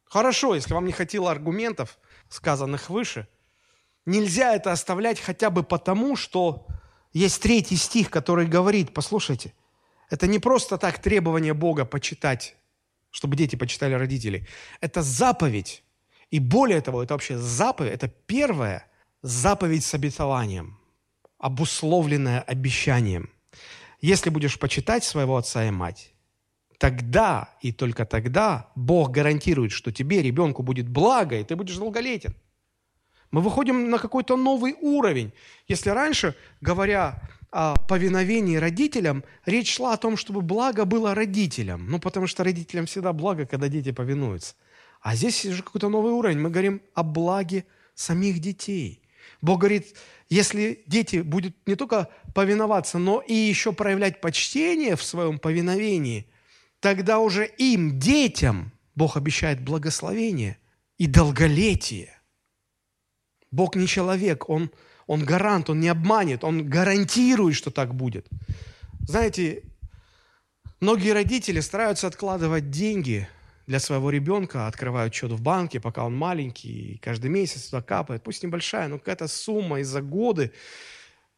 [0.05, 3.29] Хорошо, если вам не хватило аргументов, сказанных выше,
[4.07, 6.67] нельзя это оставлять хотя бы потому, что
[7.13, 9.53] есть третий стих, который говорит, послушайте,
[10.11, 12.57] это не просто так требование Бога почитать,
[13.11, 14.47] чтобы дети почитали родителей.
[14.81, 15.83] Это заповедь.
[16.31, 18.87] И более того, это вообще заповедь, это первая
[19.23, 20.79] заповедь с обетованием,
[21.39, 23.31] обусловленная обещанием.
[24.01, 26.13] Если будешь почитать своего отца и мать,
[26.79, 32.35] тогда и только тогда Бог гарантирует, что тебе, ребенку, будет благо, и ты будешь долголетен.
[33.31, 35.33] Мы выходим на какой-то новый уровень.
[35.69, 41.89] Если раньше, говоря о повиновении родителям, речь шла о том, чтобы благо было родителям.
[41.89, 44.55] Ну, потому что родителям всегда благо, когда дети повинуются.
[45.01, 46.39] А здесь уже какой-то новый уровень.
[46.39, 49.03] Мы говорим о благе самих детей.
[49.41, 49.97] Бог говорит,
[50.29, 56.29] если дети будут не только повиноваться, но и еще проявлять почтение в своем повиновении,
[56.81, 60.59] тогда уже им, детям, Бог обещает благословение
[60.99, 62.19] и долголетие.
[63.51, 64.71] Бог не человек, Он,
[65.07, 68.27] он гарант, Он не обманет, Он гарантирует, что так будет.
[69.07, 69.63] Знаете,
[70.81, 73.29] многие родители стараются откладывать деньги
[73.67, 78.23] для своего ребенка, открывают счет в банке, пока он маленький, и каждый месяц туда капает,
[78.23, 80.53] пусть небольшая, но какая-то сумма из-за годы,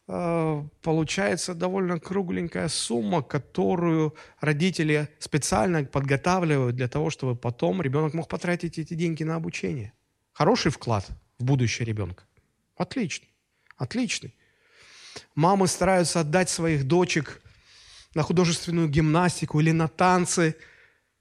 [0.07, 8.27] э, получается довольно кругленькая сумма, которую родители специально подготавливают для того, чтобы потом ребенок мог
[8.27, 9.93] потратить эти деньги на обучение.
[10.31, 12.23] Хороший вклад в будущее ребенка.
[12.77, 13.29] Отличный.
[13.75, 14.35] Отличный.
[15.33, 17.41] Мамы стараются отдать своих дочек
[18.13, 20.55] на художественную гимнастику или на танцы–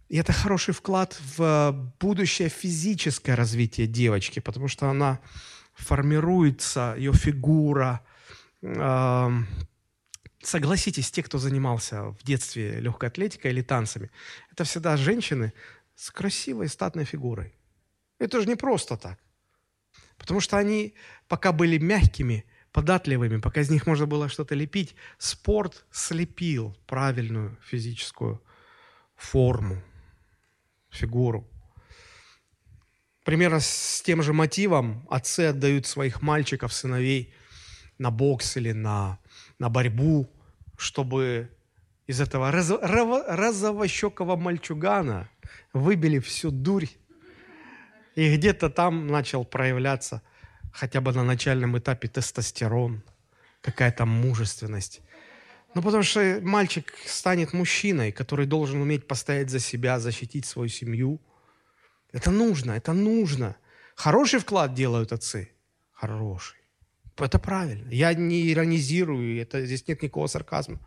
[0.08, 5.20] и это хороший вклад в э, будущее физическое развитие девочки, потому что она
[5.74, 8.00] формируется, ее фигура.
[10.42, 14.10] Согласитесь, те, кто занимался в детстве легкой атлетикой или танцами,
[14.50, 15.52] это всегда женщины
[15.94, 17.54] с красивой статной фигурой.
[18.18, 19.18] Это же не просто так.
[20.16, 20.94] Потому что они,
[21.28, 28.42] пока были мягкими, податливыми, пока из них можно было что-то лепить, спорт слепил правильную физическую
[29.14, 29.82] форму
[30.98, 31.46] фигуру.
[33.24, 37.34] Примерно с тем же мотивом отцы отдают своих мальчиков, сыновей
[37.98, 39.18] на бокс или на,
[39.58, 40.28] на борьбу,
[40.76, 41.50] чтобы
[42.06, 42.72] из этого роз,
[43.28, 45.28] розовощекого мальчугана
[45.72, 46.88] выбили всю дурь.
[48.14, 50.22] И где-то там начал проявляться
[50.72, 53.02] хотя бы на начальном этапе тестостерон,
[53.60, 55.02] какая-то мужественность.
[55.74, 61.20] Ну, потому что мальчик станет мужчиной, который должен уметь постоять за себя, защитить свою семью.
[62.12, 63.56] Это нужно, это нужно.
[63.94, 65.50] Хороший вклад делают отцы.
[65.92, 66.58] Хороший.
[67.16, 67.90] Это правильно.
[67.90, 70.78] Я не иронизирую, это, здесь нет никакого сарказма.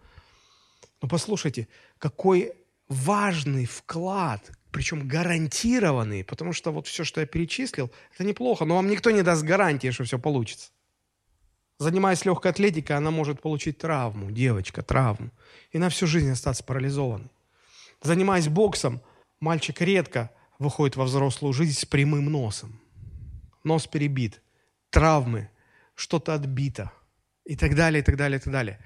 [1.01, 1.67] Но послушайте,
[1.97, 2.53] какой
[2.87, 8.89] важный вклад, причем гарантированный, потому что вот все, что я перечислил, это неплохо, но вам
[8.89, 10.71] никто не даст гарантии, что все получится.
[11.81, 15.31] Занимаясь легкой атлетикой, она может получить травму, девочка, травму,
[15.71, 17.31] и на всю жизнь остаться парализованной.
[18.03, 19.01] Занимаясь боксом,
[19.39, 22.79] мальчик редко выходит во взрослую жизнь с прямым носом.
[23.63, 24.43] Нос перебит,
[24.91, 25.49] травмы,
[25.95, 26.91] что-то отбито
[27.45, 28.85] и так далее, и так далее, и так далее.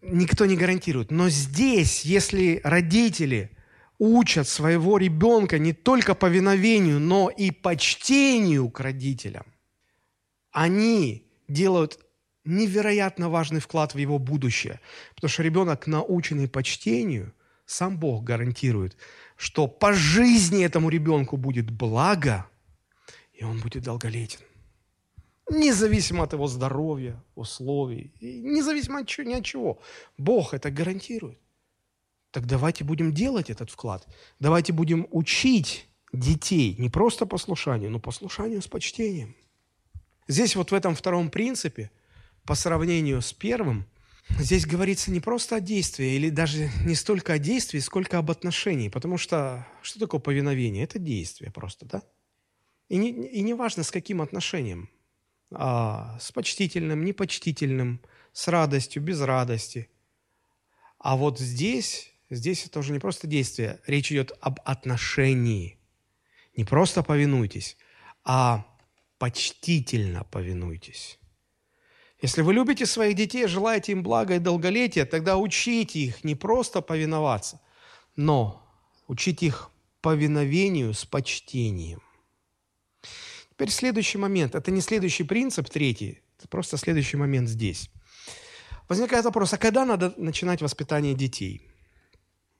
[0.00, 1.10] Никто не гарантирует.
[1.10, 3.50] Но здесь, если родители
[3.98, 9.46] учат своего ребенка не только повиновению, но и почтению к родителям,
[10.52, 11.98] они делают
[12.44, 14.80] невероятно важный вклад в его будущее.
[15.14, 17.32] Потому что ребенок, наученный почтению,
[17.66, 18.96] сам Бог гарантирует,
[19.36, 22.46] что по жизни этому ребенку будет благо,
[23.32, 24.40] и он будет долголетен.
[25.50, 29.80] Независимо от его здоровья, условий, независимо от чего, ни от чего.
[30.18, 31.38] Бог это гарантирует.
[32.30, 34.06] Так давайте будем делать этот вклад.
[34.40, 39.36] Давайте будем учить детей не просто послушанию, но послушанию с почтением–
[40.28, 41.90] Здесь вот в этом втором принципе,
[42.44, 43.86] по сравнению с первым,
[44.38, 48.88] здесь говорится не просто о действии, или даже не столько о действии, сколько об отношении.
[48.88, 50.84] Потому что что такое повиновение?
[50.84, 52.02] Это действие просто, да?
[52.88, 54.90] И не, и не важно, с каким отношением.
[55.50, 58.00] А, с почтительным, непочтительным,
[58.32, 59.88] с радостью, без радости.
[60.98, 65.78] А вот здесь здесь это уже не просто действие, речь идет об отношении.
[66.56, 67.76] Не просто повинуйтесь,
[68.24, 68.66] а
[69.18, 71.18] почтительно повинуйтесь.
[72.20, 76.80] Если вы любите своих детей, желаете им блага и долголетия, тогда учите их не просто
[76.80, 77.60] повиноваться,
[78.16, 78.66] но
[79.06, 82.02] учите их повиновению с почтением.
[83.50, 84.54] Теперь следующий момент.
[84.54, 86.22] Это не следующий принцип, третий.
[86.38, 87.90] Это просто следующий момент здесь.
[88.88, 91.68] Возникает вопрос, а когда надо начинать воспитание детей?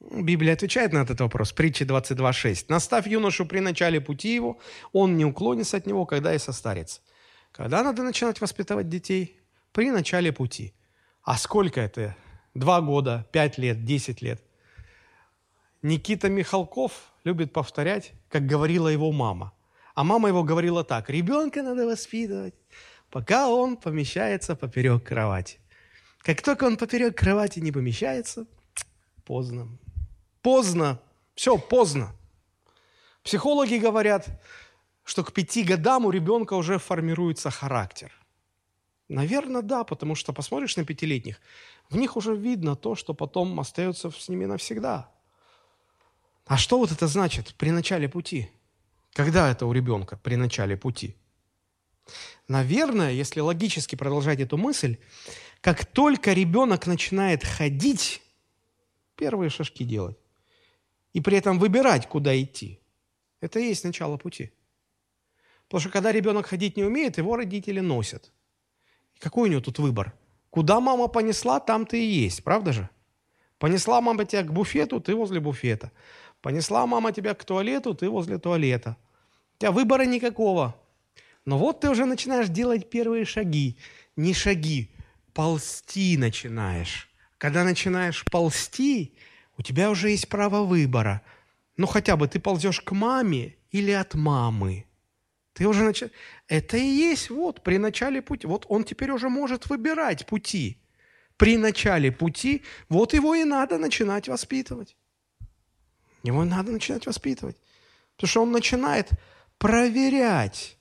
[0.00, 1.52] Библия отвечает на этот вопрос.
[1.52, 2.66] Притча 22.6.
[2.68, 4.58] «Наставь юношу при начале пути его,
[4.92, 7.00] он не уклонится от него, когда и состарится».
[7.52, 9.40] Когда надо начинать воспитывать детей?
[9.72, 10.74] При начале пути.
[11.22, 12.16] А сколько это?
[12.54, 14.42] Два года, пять лет, десять лет?
[15.82, 19.52] Никита Михалков любит повторять, как говорила его мама.
[19.94, 22.54] А мама его говорила так, ребенка надо воспитывать,
[23.10, 25.58] пока он помещается поперек кровати.
[26.22, 28.46] Как только он поперек кровати не помещается,
[29.24, 29.68] поздно.
[30.48, 30.98] Поздно.
[31.34, 32.16] Все, поздно.
[33.22, 34.26] Психологи говорят,
[35.04, 38.10] что к пяти годам у ребенка уже формируется характер.
[39.08, 41.38] Наверное, да, потому что посмотришь на пятилетних,
[41.90, 45.10] в них уже видно то, что потом остается с ними навсегда.
[46.46, 48.50] А что вот это значит при начале пути?
[49.12, 51.14] Когда это у ребенка при начале пути?
[52.48, 54.96] Наверное, если логически продолжать эту мысль,
[55.60, 58.22] как только ребенок начинает ходить,
[59.14, 60.16] первые шажки делать,
[61.12, 62.80] и при этом выбирать, куда идти,
[63.40, 64.52] это и есть начало пути.
[65.66, 68.32] Потому что когда ребенок ходить не умеет, его родители носят.
[69.14, 70.14] И какой у него тут выбор?
[70.50, 72.88] Куда мама понесла, там ты и есть, правда же?
[73.58, 75.92] Понесла мама тебя к буфету, ты возле буфета.
[76.40, 78.96] Понесла мама тебя к туалету, ты возле туалета.
[79.56, 80.80] У тебя выбора никакого.
[81.44, 83.76] Но вот ты уже начинаешь делать первые шаги.
[84.16, 84.90] Не шаги,
[85.34, 87.10] ползти начинаешь.
[87.36, 89.16] Когда начинаешь ползти,
[89.58, 91.20] у тебя уже есть право выбора.
[91.76, 94.86] Ну, хотя бы ты ползешь к маме или от мамы.
[95.52, 96.14] Ты уже начинаешь...
[96.46, 98.46] Это и есть вот при начале пути.
[98.46, 100.78] Вот он теперь уже может выбирать пути.
[101.36, 104.96] При начале пути вот его и надо начинать воспитывать.
[106.22, 107.56] Его надо начинать воспитывать.
[108.16, 109.10] Потому что он начинает
[109.58, 110.78] проверять.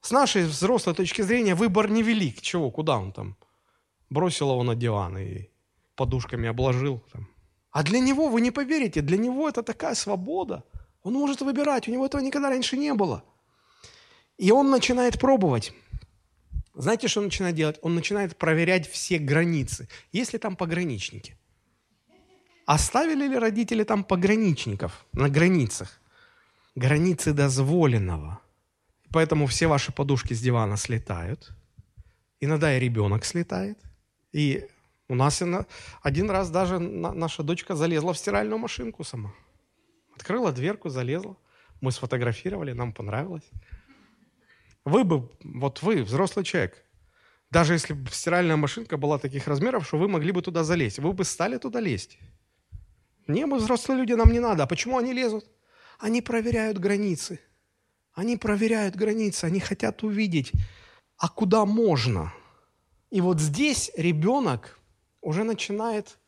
[0.00, 2.40] С нашей взрослой точки зрения выбор невелик.
[2.40, 3.36] Чего, куда он там?
[4.10, 5.48] Бросил его на диван и
[5.96, 7.02] подушками обложил.
[7.12, 7.28] Там.
[7.74, 10.62] А для него, вы не поверите, для него это такая свобода.
[11.02, 13.24] Он может выбирать, у него этого никогда раньше не было.
[14.38, 15.72] И он начинает пробовать.
[16.74, 17.78] Знаете, что он начинает делать?
[17.82, 19.88] Он начинает проверять все границы.
[20.12, 21.36] Есть ли там пограничники?
[22.64, 26.00] Оставили ли родители там пограничников на границах?
[26.76, 28.40] Границы дозволенного.
[29.10, 31.50] Поэтому все ваши подушки с дивана слетают.
[32.38, 33.78] Иногда и ребенок слетает.
[34.32, 34.68] И
[35.14, 35.42] у нас
[36.02, 39.32] один раз даже наша дочка залезла в стиральную машинку сама.
[40.16, 41.36] Открыла дверку, залезла.
[41.80, 43.48] Мы сфотографировали, нам понравилось.
[44.84, 46.84] Вы бы, вот вы, взрослый человек,
[47.50, 51.12] даже если бы стиральная машинка была таких размеров, что вы могли бы туда залезть, вы
[51.12, 52.18] бы стали туда лезть.
[53.28, 54.64] Не, мы взрослые люди, нам не надо.
[54.64, 55.44] А почему они лезут?
[56.00, 57.38] Они проверяют границы.
[58.14, 60.52] Они проверяют границы, они хотят увидеть,
[61.16, 62.32] а куда можно.
[63.10, 64.80] И вот здесь ребенок
[65.24, 66.18] уже начинает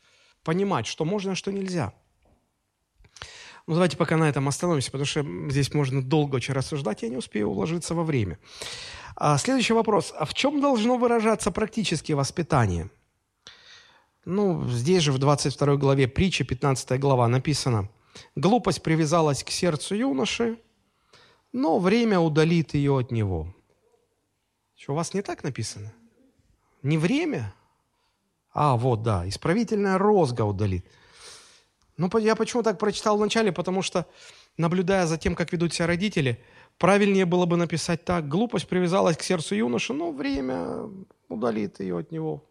[0.42, 1.92] понимать, что можно, а что нельзя.
[3.66, 7.16] Ну, давайте пока на этом остановимся, потому что здесь можно долго очень рассуждать, я не
[7.16, 8.38] успею уложиться во время.
[9.16, 10.14] А, следующий вопрос.
[10.16, 12.90] А в чем должно выражаться практическое воспитание?
[14.24, 17.88] Ну, здесь же в 22 главе притчи, 15 глава, написано,
[18.34, 20.58] «Глупость привязалась к сердцу юноши,
[21.52, 23.52] но время удалит ее от него».
[24.76, 25.92] Что, у вас не так написано?
[26.82, 27.52] Не время?
[28.58, 30.86] А, вот, да, исправительная розга удалит.
[31.98, 34.06] Ну, я почему так прочитал вначале, потому что,
[34.56, 36.42] наблюдая за тем, как ведут себя родители,
[36.78, 38.28] правильнее было бы написать так.
[38.28, 40.88] Глупость привязалась к сердцу юноши, но время
[41.28, 42.44] удалит ее от него.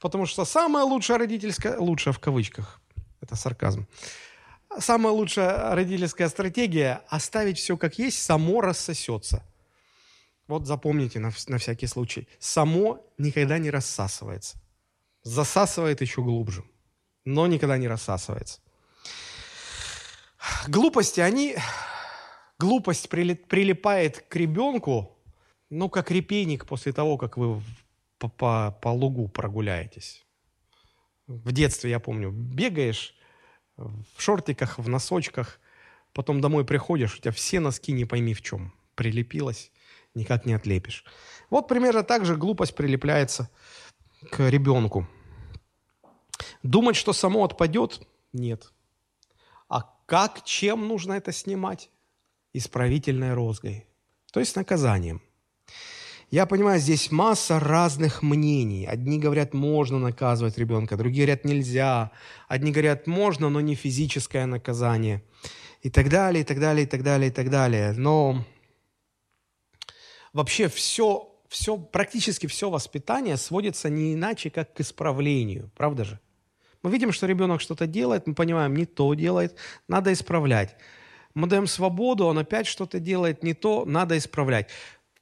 [0.00, 2.80] Потому что самая лучшая родительская, лучшая в кавычках,
[3.20, 3.86] это сарказм,
[4.78, 9.42] самая лучшая родительская стратегия– оставить все как есть, само рассосется.
[10.48, 12.26] Вот запомните на, на всякий случай.
[12.38, 14.56] Само никогда не рассасывается.
[15.26, 16.62] Засасывает еще глубже,
[17.24, 18.60] но никогда не рассасывается.
[20.68, 21.56] Глупости, они...
[22.60, 25.18] Глупость прилипает к ребенку,
[25.68, 27.60] ну, как репейник после того, как вы
[28.18, 30.24] по, по, по лугу прогуляетесь.
[31.26, 33.12] В детстве, я помню, бегаешь
[33.76, 35.58] в шортиках, в носочках,
[36.12, 38.72] потом домой приходишь, у тебя все носки не пойми в чем.
[38.94, 39.72] Прилепилось,
[40.14, 41.04] никак не отлепишь.
[41.50, 43.50] Вот примерно так же глупость прилепляется
[44.30, 45.08] к ребенку.
[46.62, 48.72] Думать, что само отпадет, Нет.
[49.68, 51.90] А как, чем нужно это снимать?
[52.52, 53.86] Исправительной розгой,
[54.32, 55.22] то есть наказанием.
[56.30, 58.84] Я понимаю, здесь масса разных мнений.
[58.84, 62.10] Одни говорят, можно наказывать ребенка, другие говорят, нельзя.
[62.48, 65.22] Одни говорят, можно, но не физическое наказание.
[65.82, 67.92] И так далее, и так далее, и так далее, и так далее.
[67.92, 68.44] Но
[70.32, 75.70] вообще все, все, практически все воспитание сводится не иначе, как к исправлению.
[75.76, 76.20] Правда же?
[76.86, 79.56] Мы видим, что ребенок что-то делает, мы понимаем, не то делает,
[79.88, 80.76] надо исправлять.
[81.34, 84.68] Мы даем свободу, он опять что-то делает не то, надо исправлять.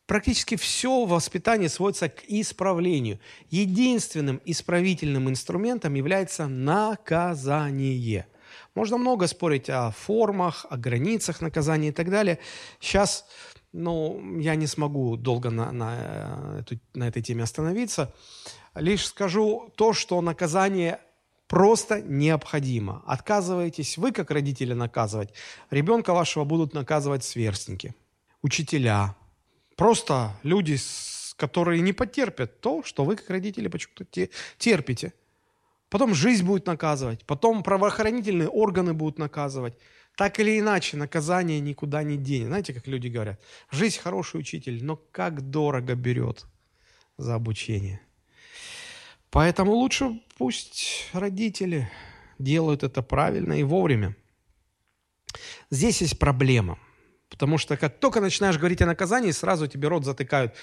[0.05, 3.19] Практически все воспитание сводится к исправлению.
[3.49, 8.27] Единственным исправительным инструментом является наказание.
[8.75, 12.41] Можно много спорить о формах, о границах наказания и так далее.
[12.79, 13.25] Сейчас
[13.73, 18.13] ну, я не смогу долго на, на, эту, на этой теме остановиться.
[18.75, 21.01] Лишь скажу то, что наказание
[21.47, 23.03] просто необходимо.
[23.07, 25.33] Отказываетесь вы, как родители, наказывать,
[25.71, 27.95] ребенка вашего будут наказывать сверстники,
[28.43, 29.17] учителя,
[29.77, 30.77] просто люди,
[31.37, 34.05] которые не потерпят то, что вы, как родители, почему-то
[34.59, 35.13] терпите.
[35.89, 39.75] Потом жизнь будет наказывать, потом правоохранительные органы будут наказывать.
[40.17, 42.49] Так или иначе, наказание никуда не денет.
[42.49, 43.41] Знаете, как люди говорят,
[43.71, 46.47] жизнь хороший учитель, но как дорого берет
[47.17, 48.01] за обучение.
[49.35, 51.91] Поэтому лучше пусть родители
[52.39, 54.15] делают это правильно и вовремя.
[55.71, 56.79] Здесь есть проблема.
[57.31, 60.55] Потому что как только начинаешь говорить о наказании, сразу тебе рот затыкают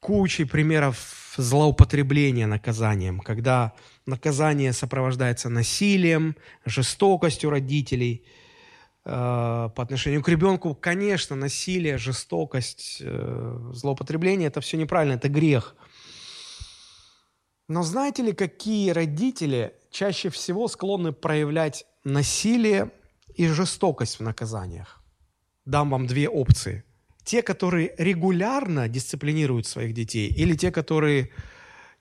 [0.00, 3.74] кучей примеров злоупотребления наказанием, когда
[4.06, 6.34] наказание сопровождается насилием,
[6.64, 8.24] жестокостью родителей
[9.04, 10.74] э, по отношению к ребенку.
[10.74, 15.76] Конечно, насилие, жестокость, э, злоупотребление– это все неправильно, это грех–
[17.68, 22.90] но знаете ли, какие родители чаще всего склонны проявлять насилие
[23.34, 25.02] и жестокость в наказаниях?
[25.66, 26.84] Дам вам две опции.
[27.24, 31.30] Те, которые регулярно дисциплинируют своих детей, или те, которые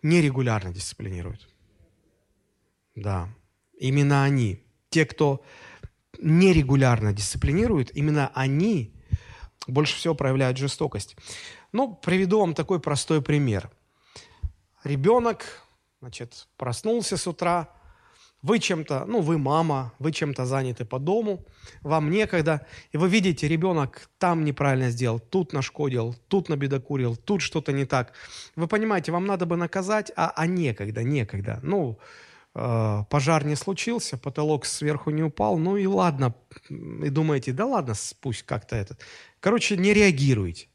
[0.02, 1.50] нерегулярно дисциплинируют?
[2.96, 3.28] Да,
[3.78, 4.64] именно они.
[4.90, 5.44] Те, кто
[6.18, 8.94] нерегулярно дисциплинирует, именно они
[9.68, 11.18] больше всего проявляют жестокость.
[11.74, 13.70] Ну, приведу вам такой простой пример–
[14.88, 15.46] ребенок,
[16.02, 17.70] значит, проснулся с утра,
[18.44, 21.46] вы чем-то, ну, вы мама, вы чем-то заняты по дому,
[21.82, 27.72] вам некогда, и вы видите, ребенок там неправильно сделал, тут нашкодил, тут набедокурил, тут что-то
[27.72, 28.14] не так.
[28.56, 31.60] Вы понимаете, вам надо бы наказать, а, а некогда, некогда.
[31.64, 31.98] Ну,
[32.54, 36.36] э, пожар не случился, потолок сверху не упал, ну и ладно.
[36.70, 39.02] И думаете, да ладно, пусть как-то этот.
[39.40, 40.68] Короче, не реагируйте.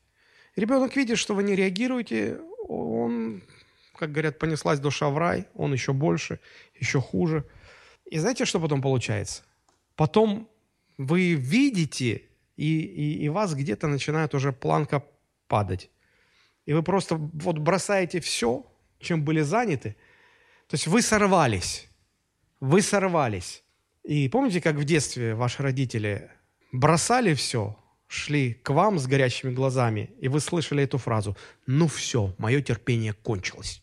[0.57, 3.43] Ребенок видит, что вы не реагируете, он
[4.03, 6.41] как говорят, понеслась душа в рай, он еще больше,
[6.75, 7.45] еще хуже.
[8.11, 9.45] И знаете, что потом получается?
[9.95, 10.49] Потом
[10.99, 12.23] вы видите,
[12.57, 15.05] и, и, и вас где-то начинает уже планка
[15.47, 15.89] падать.
[16.67, 18.67] И вы просто вот бросаете все,
[18.99, 19.95] чем были заняты.
[20.67, 21.89] То есть вы сорвались.
[22.59, 23.63] Вы сорвались.
[24.03, 26.29] И помните, как в детстве ваши родители
[26.73, 27.77] бросали все,
[28.09, 31.37] шли к вам с горящими глазами, и вы слышали эту фразу
[31.69, 33.82] «Ну все, мое терпение кончилось».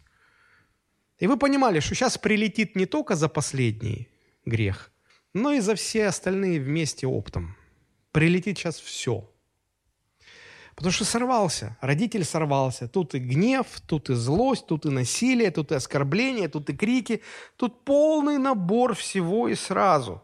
[1.19, 4.07] И вы понимали, что сейчас прилетит не только за последний
[4.45, 4.91] грех,
[5.33, 7.57] но и за все остальные вместе оптом.
[8.11, 9.29] Прилетит сейчас все.
[10.75, 12.87] Потому что сорвался, родитель сорвался.
[12.87, 17.21] Тут и гнев, тут и злость, тут и насилие, тут и оскорбление, тут и крики.
[17.57, 20.23] Тут полный набор всего и сразу.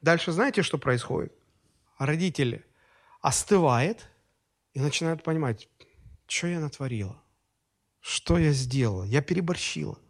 [0.00, 1.32] Дальше знаете, что происходит?
[1.98, 2.64] Родитель
[3.20, 4.08] остывает
[4.74, 5.68] и начинает понимать,
[6.28, 7.20] что я натворила,
[7.98, 9.98] что я сделала, я переборщила–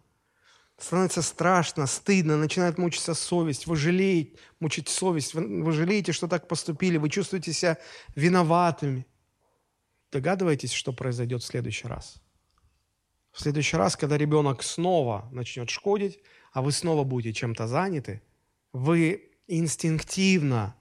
[0.82, 6.48] становится страшно, стыдно, начинает мучиться совесть, вы жалеете, мучить совесть, вы, вы жалеете, что так
[6.48, 7.78] поступили, вы чувствуете себя
[8.14, 9.06] виноватыми.
[10.12, 12.20] Догадываетесь, что произойдет в следующий раз?
[13.32, 16.20] В следующий раз, когда ребенок снова начнет шкодить,
[16.52, 18.22] а вы снова будете чем-то заняты,
[18.72, 20.74] вы инстинктивно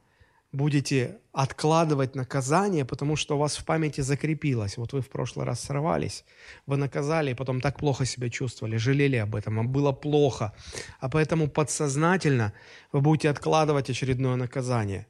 [0.51, 4.77] будете откладывать наказание, потому что у вас в памяти закрепилось.
[4.77, 6.25] Вот вы в прошлый раз сорвались,
[6.65, 10.53] вы наказали, и потом так плохо себя чувствовали, жалели об этом, вам было плохо.
[10.99, 12.53] А поэтому подсознательно
[12.91, 15.07] вы будете откладывать очередное наказание.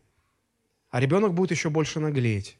[0.89, 2.57] А ребенок будет еще больше наглеть.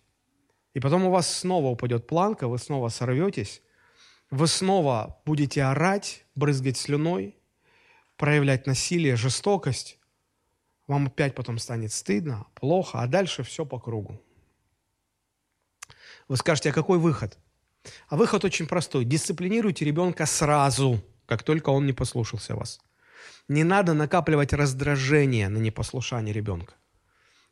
[0.74, 3.62] И потом у вас снова упадет планка, вы снова сорветесь,
[4.32, 7.36] вы снова будете орать, брызгать слюной,
[8.16, 9.99] проявлять насилие, жестокость,
[10.90, 14.20] вам опять потом станет стыдно, плохо, а дальше все по кругу.
[16.28, 17.38] Вы скажете, а какой выход?
[18.08, 19.06] А выход очень простой.
[19.06, 22.82] Дисциплинируйте ребенка сразу, как только он не послушался вас.
[23.48, 26.74] Не надо накапливать раздражение на непослушание ребенка.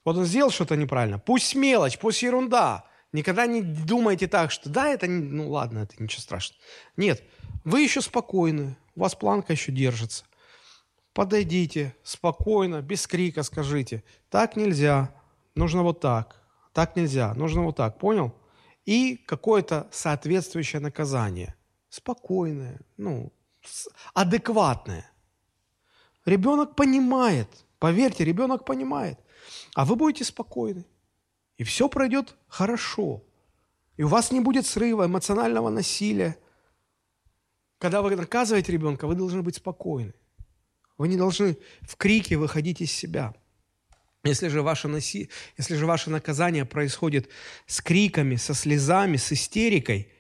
[0.04, 1.20] Вот он сделал что-то неправильно.
[1.20, 2.86] Пусть мелочь, пусть ерунда.
[3.14, 6.62] Никогда не думайте так, что да, это, ну ладно, это ничего страшного.
[6.98, 7.24] Нет,
[7.64, 10.26] вы еще спокойны, у вас планка еще держится.
[11.18, 15.12] Подойдите спокойно, без крика скажите, так нельзя,
[15.56, 16.40] нужно вот так,
[16.74, 18.36] так нельзя, нужно вот так, понял?
[18.86, 21.56] И какое-то соответствующее наказание.
[21.90, 23.34] Спокойное, ну,
[24.14, 25.10] адекватное.
[26.24, 27.50] Ребенок понимает,
[27.80, 29.20] поверьте, ребенок понимает.
[29.74, 30.86] А вы будете спокойны.
[31.58, 33.24] И все пройдет хорошо.
[33.96, 36.38] И у вас не будет срыва, эмоционального насилия.
[37.80, 40.14] Когда вы наказываете ребенка, вы должны быть спокойны.
[40.98, 43.34] Вы не должны в крике выходить из себя.
[44.24, 45.30] Если же, ваше наси...
[45.58, 47.30] Если же ваше наказание происходит
[47.66, 50.12] с криками, со слезами, с истерикой,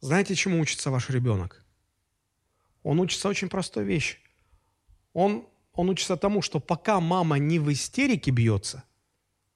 [0.00, 1.64] знаете, чему учится ваш ребенок?
[2.82, 4.18] Он учится очень простой вещи.
[5.12, 8.82] Он, он учится тому, что пока мама не в истерике бьется,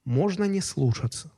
[0.04, 1.32] можно не слушаться.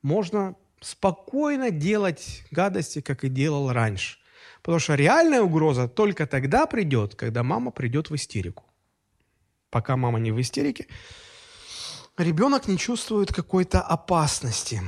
[0.00, 4.18] Можно спокойно делать гадости, как и делал раньше.
[4.62, 8.64] Потому что реальная угроза только тогда придет, когда мама придет в истерику.
[9.70, 10.86] Пока мама не в истерике,
[12.16, 14.80] ребенок не чувствует какой-то опасности.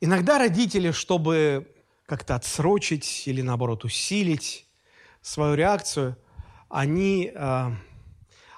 [0.00, 1.68] Иногда родители, чтобы
[2.06, 4.66] как-то отсрочить или наоборот усилить
[5.22, 6.16] свою реакцию,
[6.68, 7.70] они, э,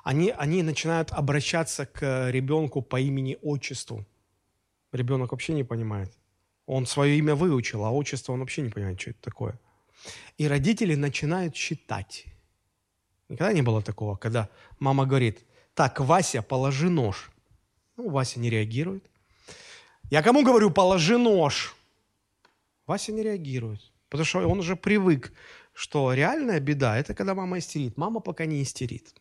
[0.02, 4.06] они, они начинают обращаться к ребенку по имени-отчеству.
[4.92, 6.10] Ребенок вообще не понимает.
[6.66, 9.58] Он свое имя выучил, а отчество он вообще не понимает, что это такое.
[10.38, 12.26] И родители начинают считать.
[13.28, 14.48] Никогда не было такого, когда
[14.78, 15.44] мама говорит,
[15.74, 17.30] так, Вася, положи нож.
[17.96, 19.10] Ну, Вася не реагирует.
[20.10, 21.74] Я кому говорю, положи нож?
[22.86, 25.32] Вася не реагирует, потому что он уже привык,
[25.72, 27.96] что реальная беда– это когда мама истерит.
[27.96, 29.14] Мама пока не истерит.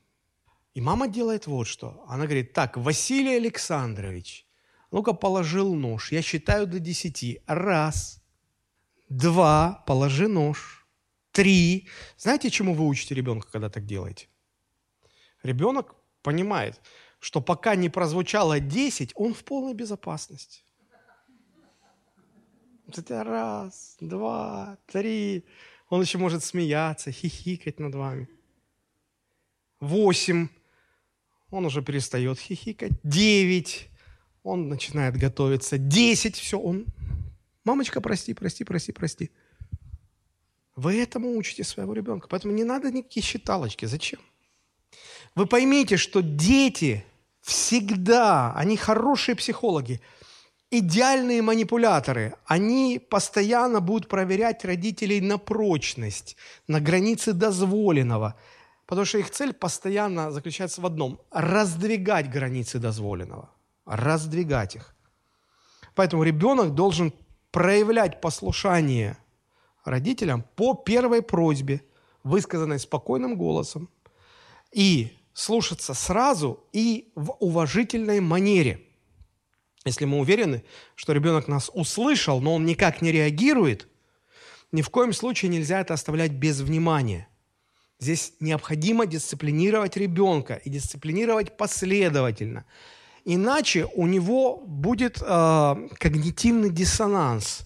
[0.76, 2.04] И мама делает вот что.
[2.08, 4.45] Она говорит, так, Василий Александрович,
[4.96, 6.14] ну-ка, положил нож.
[6.14, 7.42] Я считаю до десяти.
[7.48, 8.24] Раз,
[9.10, 10.88] два, положи нож.
[11.32, 11.90] Три.
[12.18, 14.30] Знаете, чему вы учите ребенка, когда так делаете?
[15.44, 16.80] Ребенок понимает,
[17.20, 20.64] что пока не прозвучало десять, он в полной безопасности.
[22.88, 25.44] Это раз, два, три.
[25.90, 28.30] Он еще может смеяться, хихикать над вами.
[29.82, 30.48] Восемь.
[31.50, 32.94] Он уже перестает хихикать.
[33.04, 33.90] Девять
[34.46, 35.78] он начинает готовиться.
[35.78, 36.86] Десять, все, он...
[37.64, 39.32] Мамочка, прости, прости, прости, прости.
[40.76, 42.28] Вы этому учите своего ребенка.
[42.30, 43.86] Поэтому не надо никакие считалочки.
[43.86, 44.20] Зачем?
[45.34, 47.04] Вы поймите, что дети
[47.42, 50.00] всегда, они хорошие психологи,
[50.70, 52.36] идеальные манипуляторы.
[52.46, 56.38] Они постоянно будут проверять родителей на прочность,
[56.68, 58.36] на границы дозволенного.
[58.86, 63.55] Потому что их цель постоянно заключается в одном– раздвигать границы дозволенного
[63.86, 64.96] раздвигать их.
[65.94, 67.14] Поэтому ребенок должен
[67.52, 69.18] проявлять послушание
[69.86, 71.82] родителям по первой просьбе,
[72.24, 73.90] высказанной спокойным голосом,
[74.72, 78.82] и слушаться сразу и в уважительной манере.
[79.86, 80.64] Если мы уверены,
[80.96, 83.88] что ребенок нас услышал, но он никак не реагирует,
[84.72, 87.30] ни в коем случае нельзя это оставлять без внимания.
[88.00, 92.66] Здесь необходимо дисциплинировать ребенка и дисциплинировать последовательно–
[93.26, 97.66] Иначе у него будет э, когнитивный диссонанс.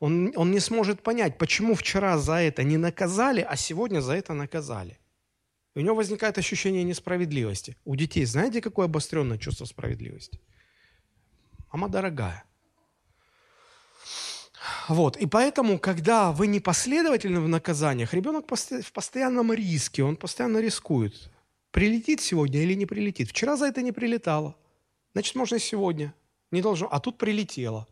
[0.00, 4.34] Он, он не сможет понять, почему вчера за это не наказали, а сегодня за это
[4.34, 4.98] наказали.
[5.74, 7.76] У него возникает ощущение несправедливости.
[7.84, 10.40] У детей знаете, какое обостренное чувство справедливости?
[11.72, 12.44] Мама дорогая.
[14.88, 15.16] Вот.
[15.16, 21.30] И поэтому, когда вы непоследовательны в наказаниях, ребенок в постоянном риске, он постоянно рискует.
[21.70, 23.30] Прилетит сегодня или не прилетит.
[23.30, 24.54] Вчера за это не прилетало.
[25.12, 26.14] Значит, можно сегодня.
[26.50, 26.88] Не должно.
[26.90, 27.86] А тут прилетело.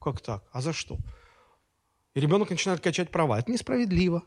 [0.00, 0.44] Как так?
[0.52, 0.98] А за что?
[2.14, 3.38] И ребенок начинает качать права.
[3.38, 4.22] Это несправедливо.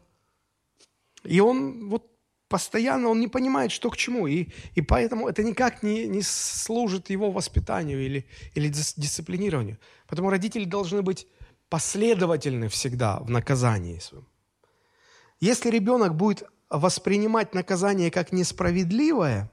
[1.24, 2.10] И он вот
[2.48, 4.28] постоянно, он не понимает, что к чему.
[4.28, 8.26] И, и поэтому это никак не, не служит его воспитанию или,
[8.56, 9.80] или дисциплинированию.
[10.08, 11.28] Поэтому родители должны быть
[11.70, 14.28] последовательны всегда в наказании своем.
[15.40, 19.52] Если ребенок будет воспринимать наказание как несправедливое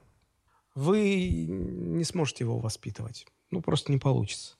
[0.75, 3.25] вы не сможете его воспитывать.
[3.49, 4.55] Ну, просто не получится.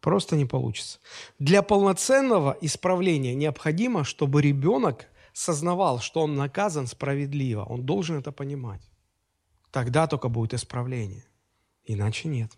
[0.00, 0.98] Просто не получится.
[1.38, 7.64] Для полноценного исправления необходимо, чтобы ребенок сознавал, что он наказан справедливо.
[7.64, 8.82] Он должен это понимать.
[9.70, 11.26] Тогда только будет исправление.
[11.84, 12.52] Иначе нет.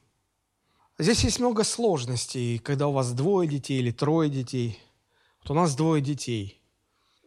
[0.98, 4.78] Здесь есть много сложностей, когда у вас двое детей или трое детей.
[5.40, 6.60] Вот у нас двое детей.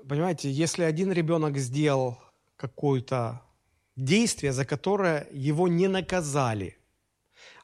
[0.07, 2.17] Понимаете, если один ребенок сделал
[2.57, 3.41] какое-то
[4.03, 6.77] действие, за которое его не наказали.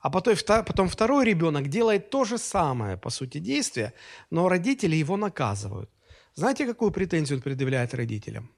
[0.01, 3.93] А потом, второй ребенок делает то же самое, по сути, действие,
[4.31, 5.89] но родители его наказывают.
[6.35, 8.49] Знаете, какую претензию он предъявляет родителям?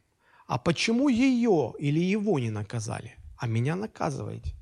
[0.47, 4.53] А почему ее или его не наказали, а меня наказываете?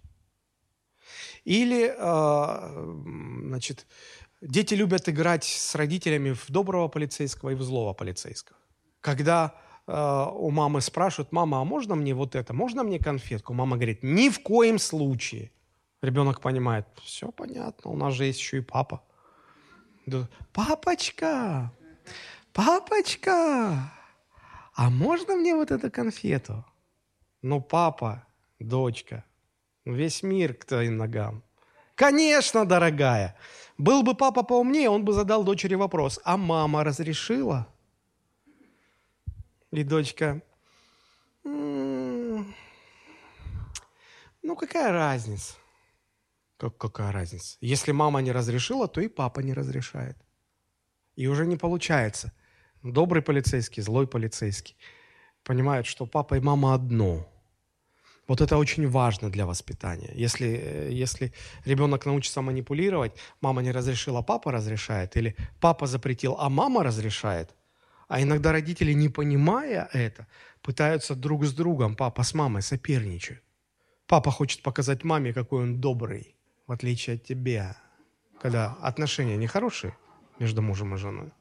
[1.45, 3.87] Или, э, значит,
[4.41, 8.57] дети любят играть с родителями в доброго полицейского и в злого полицейского.
[9.01, 9.53] Когда
[9.87, 13.53] у мамы спрашивают, мама, а можно мне вот это, можно мне конфетку?
[13.53, 15.51] Мама говорит, ни в коем случае.
[16.01, 19.01] Ребенок понимает, все понятно, у нас же есть еще и папа.
[20.53, 21.71] Папочка,
[22.53, 23.91] папочка,
[24.75, 26.65] а можно мне вот эту конфету?
[27.41, 28.27] Ну, папа,
[28.59, 29.23] дочка,
[29.85, 31.43] весь мир к твоим ногам.
[31.95, 33.35] Конечно, дорогая.
[33.77, 37.67] Был бы папа поумнее, он бы задал дочери вопрос, а мама разрешила?
[39.71, 40.41] И дочка,
[41.43, 42.45] ну
[44.55, 45.55] какая разница?
[46.57, 47.57] Как, какая разница?
[47.59, 50.17] Если мама не разрешила, то и папа не разрешает.
[51.17, 52.31] И уже не получается.
[52.81, 54.77] Добрый полицейский, злой полицейский.
[55.43, 57.27] Понимают, что папа и мама одно.
[58.27, 60.11] Вот это очень важно для воспитания.
[60.15, 61.33] Если, э, если
[61.65, 63.11] ребенок научится манипулировать,
[63.41, 67.55] мама не разрешила, папа разрешает, или папа запретил, а мама разрешает,
[68.07, 70.27] а иногда родители, не понимая это,
[70.61, 73.43] пытаются друг с другом, папа с мамой соперничают.
[74.05, 76.35] Папа хочет показать маме, какой он добрый,
[76.65, 77.77] в отличие от тебя,
[78.41, 79.97] когда отношения нехорошие
[80.39, 81.31] между мужем и женой.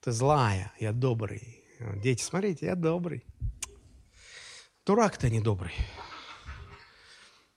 [0.00, 1.64] Ты злая, я добрый.
[1.96, 3.24] Дети, смотрите, я добрый.
[4.86, 5.72] Дурак-то не добрый.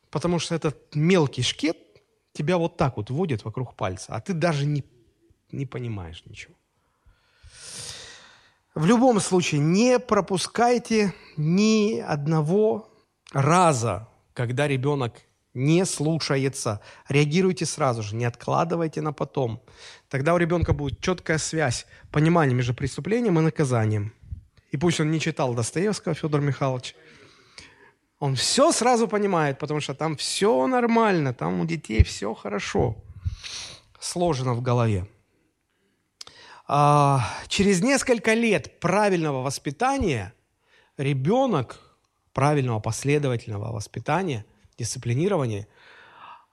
[0.09, 1.77] Потому что этот мелкий шкет
[2.33, 4.83] тебя вот так вот водит вокруг пальца, а ты даже не,
[5.51, 6.55] не понимаешь ничего.
[8.77, 12.87] В любом случае, не пропускайте ни одного
[13.33, 15.15] раза, когда ребенок
[15.55, 16.79] не слушается.
[17.09, 19.63] Реагируйте сразу же, не откладывайте на потом.
[20.09, 24.13] Тогда у ребенка будет четкая связь, понимание между преступлением и наказанием.
[24.69, 26.95] И пусть он не читал Достоевского, Федор Михайлович,
[28.19, 32.95] он все сразу понимает, потому что там все нормально, там у детей все хорошо
[33.99, 35.07] сложено в голове.
[36.67, 40.33] А, через несколько лет правильного воспитания
[40.97, 41.79] ребенок,
[42.33, 44.45] правильного последовательного воспитания,
[44.77, 45.67] дисциплинирования,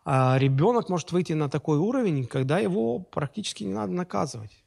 [0.05, 4.65] а, ребенок может выйти на такой уровень, когда его практически не надо наказывать.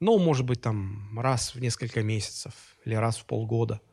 [0.00, 2.54] Ну, может быть, там раз в несколько месяцев
[2.84, 3.80] или раз в полгода–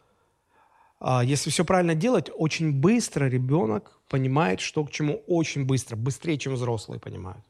[0.99, 6.37] а, если все правильно делать, очень быстро ребенок понимает, что к чему очень быстро, быстрее,
[6.37, 7.43] чем взрослые понимают.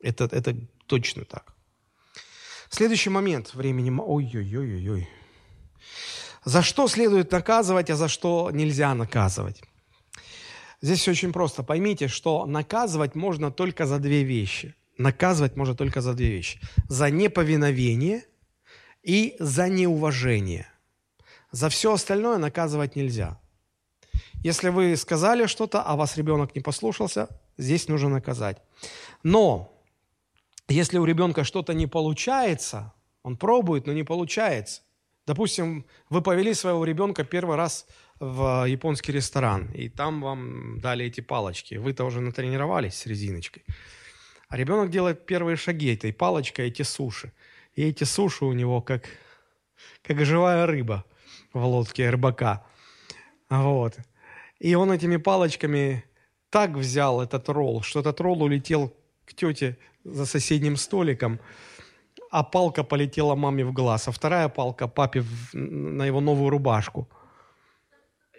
[0.00, 1.54] Это, это точно так.
[2.70, 3.90] Следующий момент времени.
[3.90, 5.08] Ой-ой-ой-ой.
[6.44, 9.62] За что следует наказывать, а за что нельзя наказывать?
[10.80, 11.62] Здесь все очень просто.
[11.62, 14.74] Поймите, что наказывать можно только за две вещи.
[14.96, 16.58] Наказывать можно только за две вещи.
[16.88, 18.24] За неповиновение
[19.02, 20.66] и за неуважение–
[21.52, 23.38] за все остальное наказывать нельзя.
[24.42, 28.58] Если вы сказали что-то, а вас ребенок не послушался, здесь нужно наказать.
[29.22, 29.72] Но
[30.70, 32.92] если у ребенка что-то не получается,
[33.22, 34.82] он пробует, но не получается.
[35.26, 37.86] Допустим, вы повели своего ребенка первый раз
[38.18, 41.74] в японский ресторан, и там вам дали эти палочки.
[41.74, 43.64] Вы-то уже натренировались с резиночкой.
[44.48, 47.32] А ребенок делает первые шаги этой палочкой, эти суши.
[47.74, 49.04] И эти суши у него как,
[50.02, 51.04] как живая рыба–
[51.52, 52.64] в лодке рыбака.
[53.48, 53.98] Вот.
[54.58, 56.04] И он этими палочками
[56.50, 58.94] так взял этот ролл, что этот ролл улетел
[59.24, 61.40] к тете за соседним столиком,
[62.30, 67.08] а палка полетела маме в глаз, а вторая палка папе в, на его новую рубашку.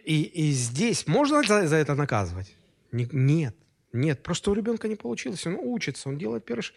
[0.06, 2.56] И, и здесь можно за, за это наказывать?
[2.92, 3.56] Не, нет.
[3.94, 6.76] Нет, просто у ребенка не получилось, он учится, он делает первый шаг.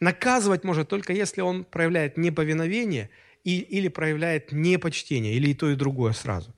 [0.00, 3.10] Наказывать может только если он проявляет неповиновение–
[3.46, 6.52] и, или проявляет непочтение, или и то, и другое сразу.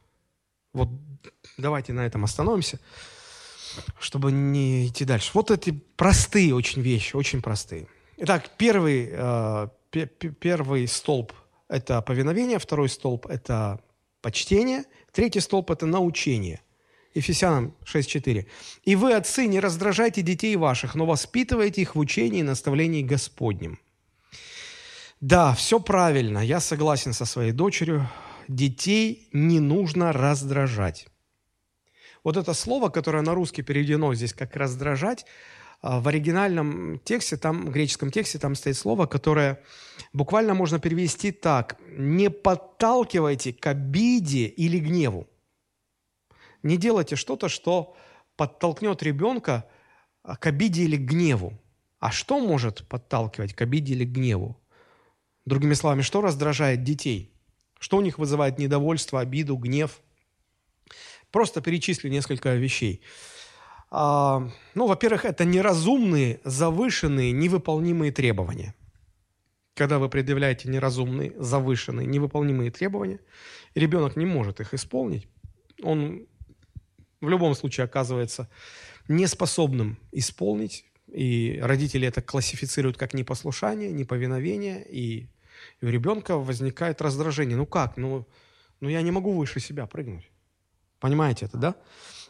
[0.73, 0.89] Вот
[1.59, 2.81] давайте на этом остановимся,
[3.99, 5.31] чтобы не идти дальше.
[5.35, 7.87] Вот эти простые очень вещи, очень простые.
[8.17, 9.69] Итак, первый, э,
[10.41, 11.33] первый столб–
[11.69, 13.81] это повиновение, второй столб– это
[14.21, 16.61] почтение, третий столб– это научение.
[17.15, 18.47] Ефесянам 6.4.
[18.85, 23.79] «И вы, отцы, не раздражайте детей ваших, но воспитывайте их в учении и наставлении Господнем».
[25.21, 28.09] Да, все правильно, я согласен со своей дочерью.
[28.47, 31.09] Детей не нужно раздражать.
[32.25, 35.25] Вот это слово, которое на русский переведено здесь как «раздражать»,
[35.81, 39.63] а, в оригинальном тексте, там, в греческом тексте, там стоит слово, которое
[40.13, 41.79] буквально можно перевести так.
[41.91, 45.29] «Не подталкивайте к обиде или гневу».
[46.65, 47.97] Не делайте что-то, что
[48.37, 49.67] подтолкнет ребенка
[50.25, 51.59] а, к обиде или гневу.
[52.01, 54.61] А что может подталкивать к обиде или гневу?
[55.45, 57.33] Другими словами, что раздражает детей?
[57.79, 60.01] Что у них вызывает недовольство, обиду, гнев?
[61.31, 63.03] Просто перечислю несколько вещей.
[63.91, 68.75] А, ну, во-первых, это неразумные, завышенные, невыполнимые требования.
[69.75, 73.21] Когда вы предъявляете неразумные, завышенные, невыполнимые требования,
[73.75, 75.29] и ребенок не может их исполнить,
[75.83, 76.27] он
[77.21, 78.49] в любом случае оказывается
[79.09, 85.29] неспособным исполнить, и родители это классифицируют как непослушание, неповиновение, и
[85.81, 87.57] у ребенка возникает раздражение.
[87.57, 87.97] Ну как?
[87.97, 88.27] Ну,
[88.81, 90.31] ну я не могу выше себя прыгнуть.
[91.01, 91.75] Понимаете это, да?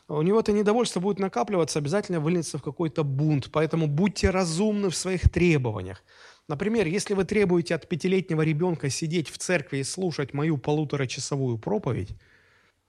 [0.08, 3.50] У него это недовольство будет накапливаться, обязательно выльется в какой-то бунт.
[3.52, 6.02] Поэтому будьте разумны в своих требованиях.
[6.48, 12.16] Например, если вы требуете от пятилетнего ребенка сидеть в церкви и слушать мою полуторачасовую проповедь,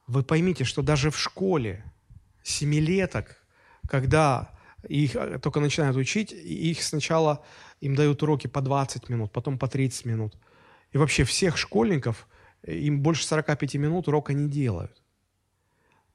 [0.08, 1.84] вы поймите, что даже в школе
[2.42, 3.36] семилеток,
[3.88, 4.58] когда
[4.88, 7.44] их э, только начинают учить, их сначала
[7.82, 10.36] им дают уроки по 20 минут, потом по 30 минут.
[10.94, 12.28] И вообще всех школьников,
[12.64, 15.04] э, им больше 45 минут урока не делают.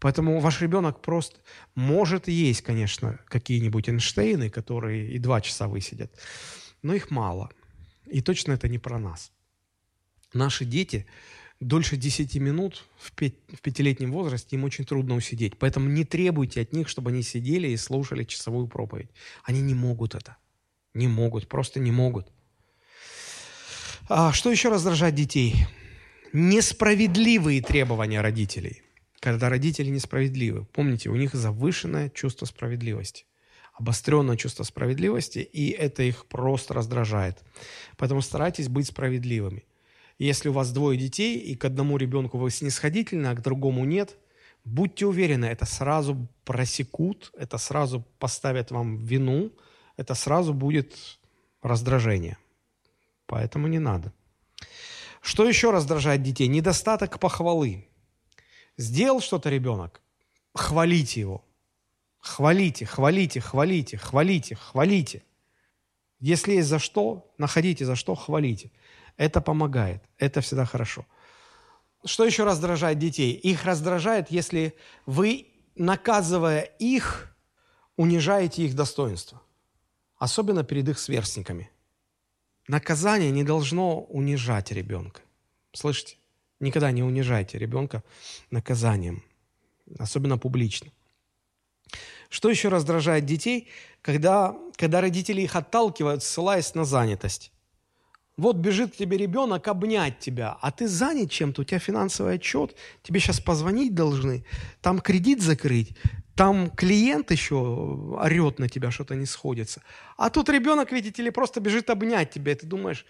[0.05, 1.40] Поэтому ваш ребенок просто
[1.74, 6.12] может есть, конечно, какие-нибудь Эйнштейны, которые и два часа высидят,
[6.82, 7.50] но их мало.
[8.05, 9.32] И точно это не про нас.
[10.34, 11.07] Наши дети
[11.59, 15.59] дольше 10 минут в, пять, в пятилетнем возрасте им очень трудно усидеть.
[15.59, 19.09] Поэтому не требуйте от них, чтобы они сидели и слушали часовую проповедь.
[19.42, 20.36] Они не могут это.
[20.92, 22.30] Не могут, просто не могут.
[24.11, 25.66] А что еще раздражает детей?
[26.34, 28.84] Несправедливые требования родителей.
[29.25, 30.66] Когда родители несправедливы.
[30.66, 33.25] Помните, у них завышенное чувство справедливости
[33.72, 37.43] обостренное чувство справедливости, и это их просто раздражает.
[37.97, 39.64] Поэтому старайтесь быть справедливыми.
[40.18, 44.16] Если у вас двое детей, и к одному ребенку вы снисходительны, а к другому нет,
[44.64, 49.51] будьте уверены, это сразу просекут, это сразу поставят вам вину,
[49.97, 50.95] это сразу будет
[51.62, 52.37] раздражение.
[53.27, 54.12] Поэтому не надо.
[55.20, 56.47] Что еще раздражает детей?
[56.47, 57.89] Недостаток похвалы.
[58.77, 60.01] Сделал что-то ребенок,
[60.55, 61.45] хвалите его.
[62.18, 65.22] Хвалите, хвалите, хвалите, хвалите, хвалите.
[66.20, 68.70] Если есть за что, находите за что, хвалите.
[69.18, 71.05] Это помогает, это всегда хорошо.
[72.05, 73.33] Что еще раздражает детей?
[73.33, 77.37] Их раздражает, если вы, наказывая их,
[77.97, 79.43] унижаете их достоинство.
[80.16, 81.70] Особенно перед их сверстниками.
[82.68, 85.20] Наказание не должно унижать ребенка.
[85.72, 86.16] Слышите?
[86.61, 88.02] Никогда не унижайте ребенка
[88.50, 89.22] наказанием,
[89.98, 90.90] особенно публично.
[92.30, 93.68] Что еще раздражает детей,
[94.02, 97.52] когда, когда родители их отталкивают, ссылаясь на занятость?
[98.36, 102.74] Вот бежит к тебе ребенок обнять тебя, а ты занят чем-то, у тебя финансовый отчет,
[103.05, 104.44] тебе сейчас позвонить должны,
[104.80, 105.96] там кредит закрыть,
[106.34, 109.82] там клиент еще орет на тебя, что-то не сходится.
[110.16, 113.07] А тут ребенок, видите ли, просто бежит обнять тебя, и ты думаешь,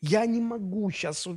[0.00, 1.28] я не могу сейчас...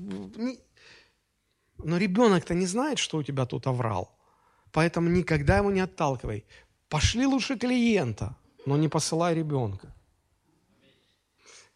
[1.83, 4.17] Но ребенок-то не знает, что у тебя тут оврал.
[4.71, 6.45] Поэтому никогда его не отталкивай.
[6.89, 9.93] Пошли лучше клиента, но не посылай ребенка.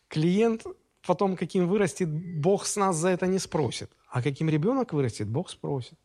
[0.08, 0.66] Клиент
[1.08, 3.90] потом каким вырастет, Бог с нас за это не спросит.
[4.12, 5.98] А каким ребенок вырастет, Бог спросит.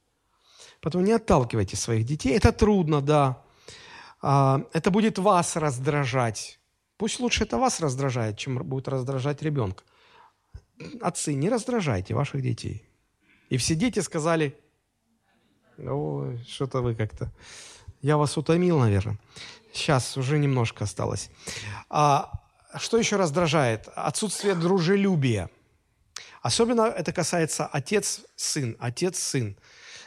[0.81, 2.37] Поэтому не отталкивайте своих детей.
[2.37, 3.43] Это трудно, да.
[4.23, 6.61] А, это будет вас раздражать.
[6.97, 9.85] Пусть лучше это вас раздражает, чем будет раздражать ребенка.
[11.01, 12.89] Отцы, не раздражайте ваших детей.
[13.53, 14.59] И все дети сказали,
[15.77, 17.31] ой, что-то вы как-то,
[18.01, 19.19] я вас утомил, наверное.
[19.75, 21.29] Сейчас уже немножко осталось.
[21.91, 22.33] А,
[22.79, 23.91] что еще раздражает?
[23.95, 25.51] Отсутствие дружелюбия.
[26.41, 29.59] Особенно это касается отец-сын, отец-сын.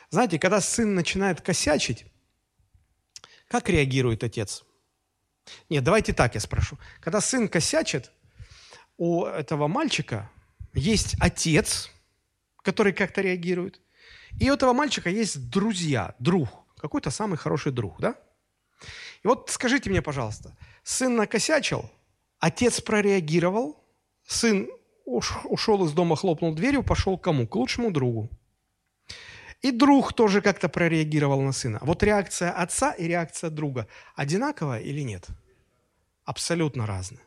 [0.10, 2.08] Знаете, когда сын начинает косячить,
[3.48, 4.64] как реагирует отец?
[5.70, 6.80] Нет, давайте так я спрошу.
[7.00, 8.12] Когда сын косячит,
[8.98, 10.32] у этого мальчика
[10.74, 11.92] есть отец,
[12.66, 13.80] который как-то реагирует,
[14.40, 18.16] и у этого мальчика есть друзья, друг, какой-то самый хороший друг, да?
[19.24, 21.90] И вот скажите мне, пожалуйста, сын накосячил,
[22.40, 23.84] Отец прореагировал,
[24.28, 24.70] сын
[25.06, 27.48] ушел из дома, хлопнул дверью, пошел к кому?
[27.48, 28.30] К лучшему другу.
[29.62, 31.80] И друг тоже как-то прореагировал на сына.
[31.82, 35.28] Вот реакция отца и реакция друга одинаковая или нет?
[36.24, 37.24] Абсолютно разная.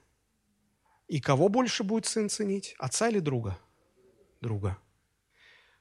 [1.08, 2.74] И кого больше будет сын ценить?
[2.78, 3.58] Отца или друга?
[4.40, 4.76] Друга.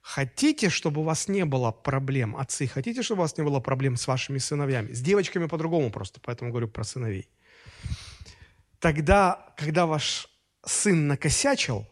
[0.08, 3.98] Хотите, чтобы у вас не было проблем, отцы, хотите, чтобы у вас не было проблем
[3.98, 4.94] с вашими сыновьями?
[4.94, 7.28] С девочками по-другому просто, поэтому говорю про сыновей.
[8.80, 10.30] Тогда, когда ваш
[10.66, 11.86] сын накосячил,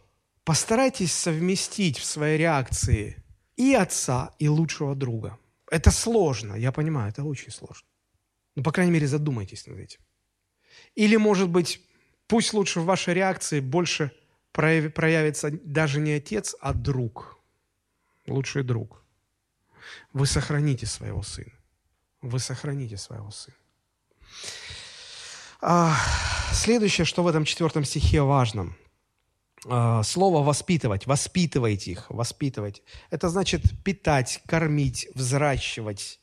[0.45, 3.21] постарайтесь совместить в своей реакции
[3.57, 5.37] и отца, и лучшего друга.
[5.69, 7.87] Это сложно, я понимаю, это очень сложно.
[8.55, 9.99] Но, по крайней мере, задумайтесь над этим.
[10.95, 11.81] Или, может быть,
[12.27, 14.11] пусть лучше в вашей реакции больше
[14.53, 17.34] проявится даже не отец, а друг.
[18.27, 19.03] Лучший друг.
[20.13, 21.51] Вы сохраните своего сына.
[22.21, 23.57] Вы сохраните своего сына.
[25.61, 25.95] А,
[26.51, 28.75] следующее, что в этом четвертом стихе важно–
[29.67, 32.83] а, слово «воспитывать», воспитывайте их, воспитывать.
[33.09, 36.19] Это значит питать, кормить, взращивать,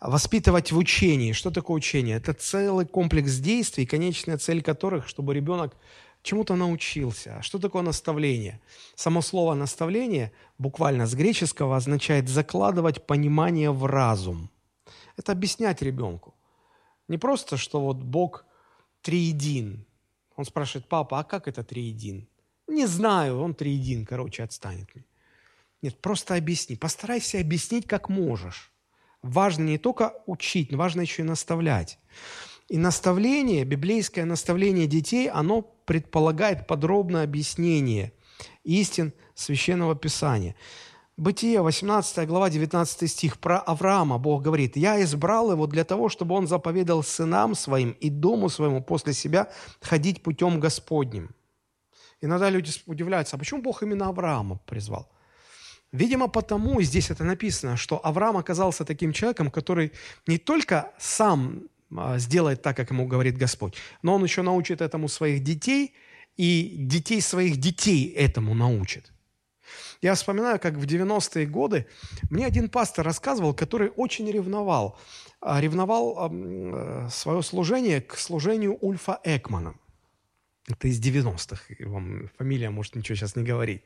[0.00, 1.32] воспитывать в учении.
[1.32, 2.16] Что такое учение?
[2.16, 5.76] Это целый комплекс действий, конечная цель которых, чтобы ребенок
[6.22, 7.36] чему-то научился.
[7.38, 8.60] А что такое наставление?
[8.94, 14.50] Само слово «наставление» буквально с греческого означает «закладывать понимание в разум».
[15.16, 16.34] Это объяснять ребенку.
[17.08, 18.46] Не просто, что вот Бог
[19.02, 19.84] триедин.
[20.36, 22.28] Он спрашивает, папа, а как это триедин?
[22.66, 24.88] Не знаю, он триедин, короче, отстанет.
[25.82, 26.76] Нет, просто объясни.
[26.76, 28.72] Постарайся объяснить, как можешь.
[29.22, 31.98] Важно не только учить, важно еще и наставлять.
[32.68, 38.12] И наставление, библейское наставление детей, оно предполагает подробное объяснение
[38.64, 40.54] истин Священного Писания.
[41.16, 43.38] Бытие, 18 глава, 19 стих.
[43.38, 48.08] Про Авраама Бог говорит, «Я избрал его для того, чтобы он заповедал сынам своим и
[48.08, 51.34] дому своему после себя ходить путем Господним».
[52.22, 55.10] Иногда люди удивляются, а почему Бог именно Авраама призвал?
[55.92, 59.92] Видимо, потому, здесь это написано, что Авраам оказался таким человеком, который
[60.26, 61.64] не только сам
[62.16, 65.94] сделает так, как ему говорит Господь, но он еще научит этому своих детей,
[66.36, 69.12] и детей своих детей этому научит.
[70.00, 71.86] Я вспоминаю, как в 90-е годы
[72.30, 74.98] мне один пастор рассказывал, который очень ревновал,
[75.40, 79.74] а, ревновал э, свое служение к служению Ульфа Экмана.
[80.68, 81.74] Это из 90-х.
[81.86, 83.82] Вам фамилия может ничего сейчас не говорить.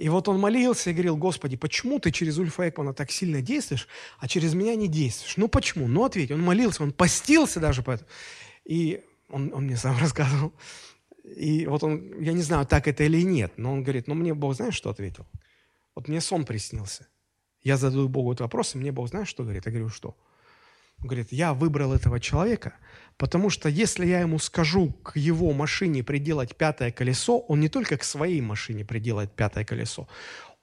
[0.00, 3.86] И вот он молился и говорил, Господи, почему ты через Ульфа Экмана так сильно действуешь,
[4.18, 5.36] а через меня не действуешь?
[5.36, 5.88] Ну почему?
[5.88, 6.30] Ну ответь.
[6.30, 8.08] Он молился, он постился даже по этому.
[8.64, 10.54] И он, он мне сам рассказывал.
[11.22, 14.32] И вот он, я не знаю, так это или нет, но он говорит, ну мне
[14.32, 15.26] Бог, знаешь, что ответил?
[15.94, 17.06] Вот мне сон приснился.
[17.62, 19.66] Я задаю Богу этот вопрос, и мне Бог, знаешь, что говорит?
[19.66, 20.16] Я говорю, что?
[21.00, 22.72] Он говорит, я выбрал этого человека,
[23.20, 27.98] потому что если я ему скажу к его машине приделать пятое колесо, он не только
[27.98, 30.08] к своей машине приделает пятое колесо,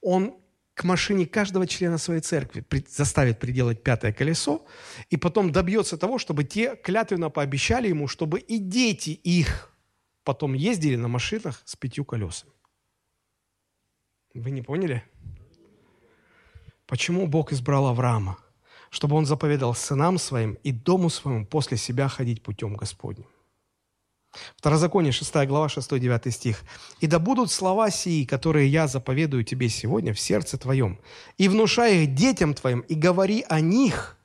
[0.01, 0.33] он
[0.73, 4.65] к машине каждого члена своей церкви заставит приделать пятое колесо,
[5.11, 9.71] и потом добьется того, чтобы те клятвенно пообещали ему, чтобы и дети их
[10.23, 12.53] потом ездили на машинах с пятью колесами.
[14.33, 15.03] Вы не поняли?
[16.87, 18.39] Почему Бог избрал Авраама?
[18.89, 23.25] Чтобы он заповедал сынам своим и дому своему после себя ходить путем Господним.
[24.55, 26.63] Второзаконие, 6 глава, 6-9 стих.
[26.99, 30.99] «И да будут слова сии, которые я заповедую тебе сегодня в сердце твоем,
[31.37, 34.17] и внушай их детям твоим, и говори о них».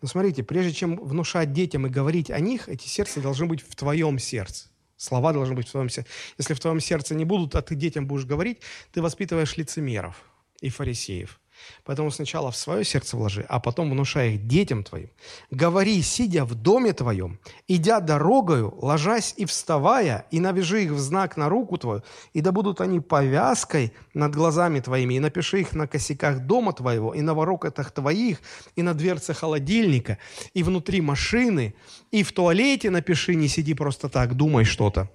[0.00, 3.74] Но смотрите, прежде чем внушать детям и говорить о них, эти сердца должны быть в
[3.74, 4.68] твоем сердце.
[4.96, 6.08] Слова должны быть в твоем сердце.
[6.38, 8.60] Если в твоем сердце не будут, а ты детям будешь говорить,
[8.92, 10.22] ты воспитываешь лицемеров
[10.60, 11.40] и фарисеев–
[11.84, 15.10] Поэтому сначала в свое сердце вложи, а потом внушай их детям твоим.
[15.50, 21.36] Говори, сидя в доме твоем, идя дорогою, ложась и вставая, и навяжи их в знак
[21.36, 22.02] на руку твою,
[22.32, 27.14] и да будут они повязкой над глазами твоими, и напиши их на косяках дома твоего,
[27.14, 28.40] и на ворокотах твоих,
[28.76, 30.18] и на дверце холодильника,
[30.54, 31.74] и внутри машины,
[32.10, 35.10] и в туалете напиши, не сиди просто так, думай что-то.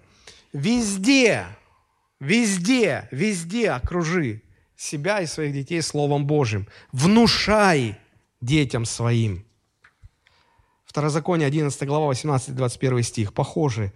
[0.53, 1.47] Везде,
[2.19, 4.42] везде, везде окружи
[4.83, 6.67] себя и своих детей Словом Божьим.
[6.91, 7.97] Внушай
[8.41, 9.45] детям своим.
[10.93, 13.93] Второзаконие 11 глава 18-21 стих, похожие.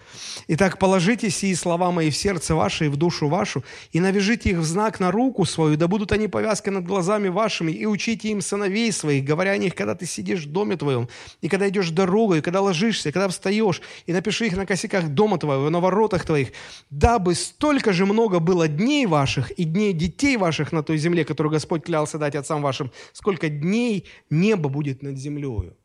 [0.48, 4.58] «Итак, положите сии слова мои в сердце ваше и в душу вашу, и навяжите их
[4.58, 8.42] в знак на руку свою, да будут они повязкой над глазами вашими, и учите им
[8.42, 11.08] сыновей своих, говоря о них, когда ты сидишь в доме твоем,
[11.40, 15.10] и когда идешь дорогой, и когда ложишься, и когда встаешь, и напиши их на косяках
[15.10, 16.48] дома твоего, на воротах твоих,
[16.90, 21.54] дабы столько же много было дней ваших и дней детей ваших на той земле, которую
[21.54, 25.78] Господь клялся дать отцам вашим, сколько дней небо будет над землею».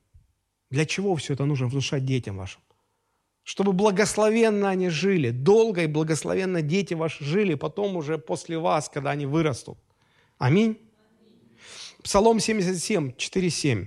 [0.72, 2.62] Для чего все это нужно внушать детям вашим?
[3.42, 9.10] Чтобы благословенно они жили, долго и благословенно дети ваши жили, потом уже после вас, когда
[9.10, 9.76] они вырастут.
[10.38, 10.78] Аминь.
[12.02, 13.86] Псалом 77, 4, 7.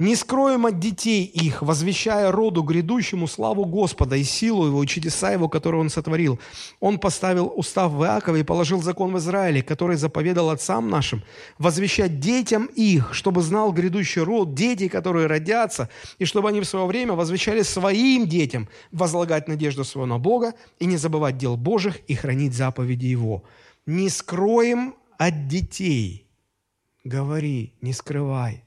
[0.00, 5.30] Не скроем от детей их, возвещая роду грядущему славу Господа и силу Его, и чудеса
[5.30, 6.40] Его, которые Он сотворил.
[6.80, 11.22] Он поставил устав в Иакове и положил закон в Израиле, который заповедал отцам нашим,
[11.58, 15.88] возвещать детям их, чтобы знал грядущий род, дети, которые родятся,
[16.18, 20.86] и чтобы они в свое время возвещали своим детям возлагать надежду свою на Бога и
[20.86, 23.44] не забывать дел Божьих и хранить заповеди Его.
[23.86, 26.26] Не скроем от детей–
[27.04, 28.63] говори, не скрывай.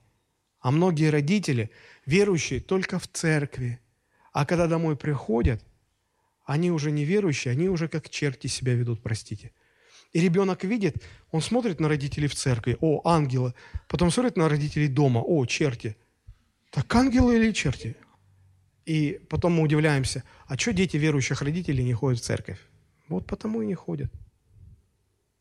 [0.59, 1.69] А многие родители,
[2.05, 3.79] верующие только в церкви,
[4.33, 5.63] а когда домой приходят,
[6.45, 9.51] они уже не верующие, они уже как черти себя ведут, простите.
[10.13, 13.53] И ребенок видит, он смотрит на родителей в церкви, о, ангелы,
[13.87, 15.97] потом смотрит на родителей дома, о, черти.
[16.71, 17.95] Так ангелы или черти?
[18.85, 22.59] И потом мы удивляемся, а что дети верующих родителей не ходят в церковь?
[23.09, 24.11] Вот потому и не ходят.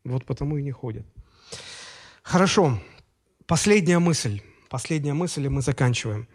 [0.03, 1.05] Вот потому и не ходят.
[2.23, 2.81] Хорошо.
[3.45, 4.41] Последняя мысль.
[4.69, 6.27] Последняя мысль, и мы заканчиваем.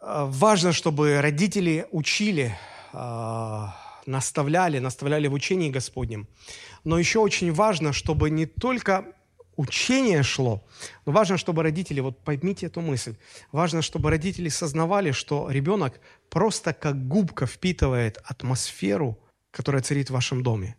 [0.00, 2.56] А, важно, чтобы родители учили,
[2.92, 3.76] а,
[4.06, 6.28] наставляли, наставляли в учении Господнем.
[6.84, 9.04] Но еще очень важно, чтобы не только
[9.56, 10.64] учение шло,
[11.06, 13.16] но важно, чтобы родители, вот поймите эту мысль,
[13.52, 19.18] важно, чтобы родители сознавали, что ребенок просто как губка впитывает атмосферу,
[19.50, 20.76] которая царит в вашем доме,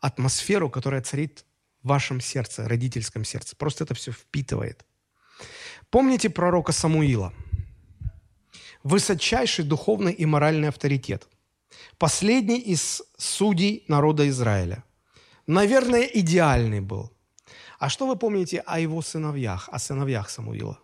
[0.00, 1.44] атмосферу, которая царит
[1.82, 3.56] в вашем сердце, родительском сердце.
[3.56, 4.84] Просто это все впитывает.
[5.90, 7.32] Помните пророка Самуила?
[8.82, 11.26] Высочайший духовный и моральный авторитет.
[11.96, 14.84] Последний из судей народа Израиля.
[15.46, 17.10] Наверное, идеальный был.
[17.78, 20.78] А что вы помните о его сыновьях, о сыновьях Самуила?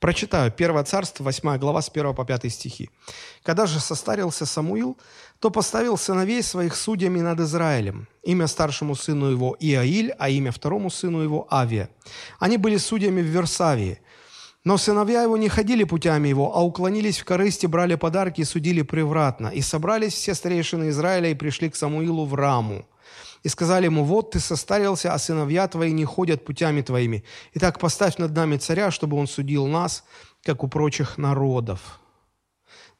[0.00, 0.50] Прочитаю.
[0.50, 2.90] 1 Царство, 8 глава, с 1 по 5 стихи.
[3.42, 4.96] «Когда же состарился Самуил,
[5.40, 8.08] то поставил сыновей своих судьями над Израилем.
[8.22, 11.90] Имя старшему сыну его Иаиль, а имя второму сыну его Авия.
[12.38, 13.98] Они были судьями в Версавии.
[14.64, 18.82] Но сыновья его не ходили путями его, а уклонились в корысти, брали подарки и судили
[18.82, 19.48] превратно.
[19.48, 22.86] И собрались все старейшины Израиля и пришли к Самуилу в Раму
[23.42, 27.24] и сказали ему, вот ты состарился, а сыновья твои не ходят путями твоими.
[27.54, 30.04] Итак, поставь над нами царя, чтобы он судил нас,
[30.42, 32.00] как у прочих народов.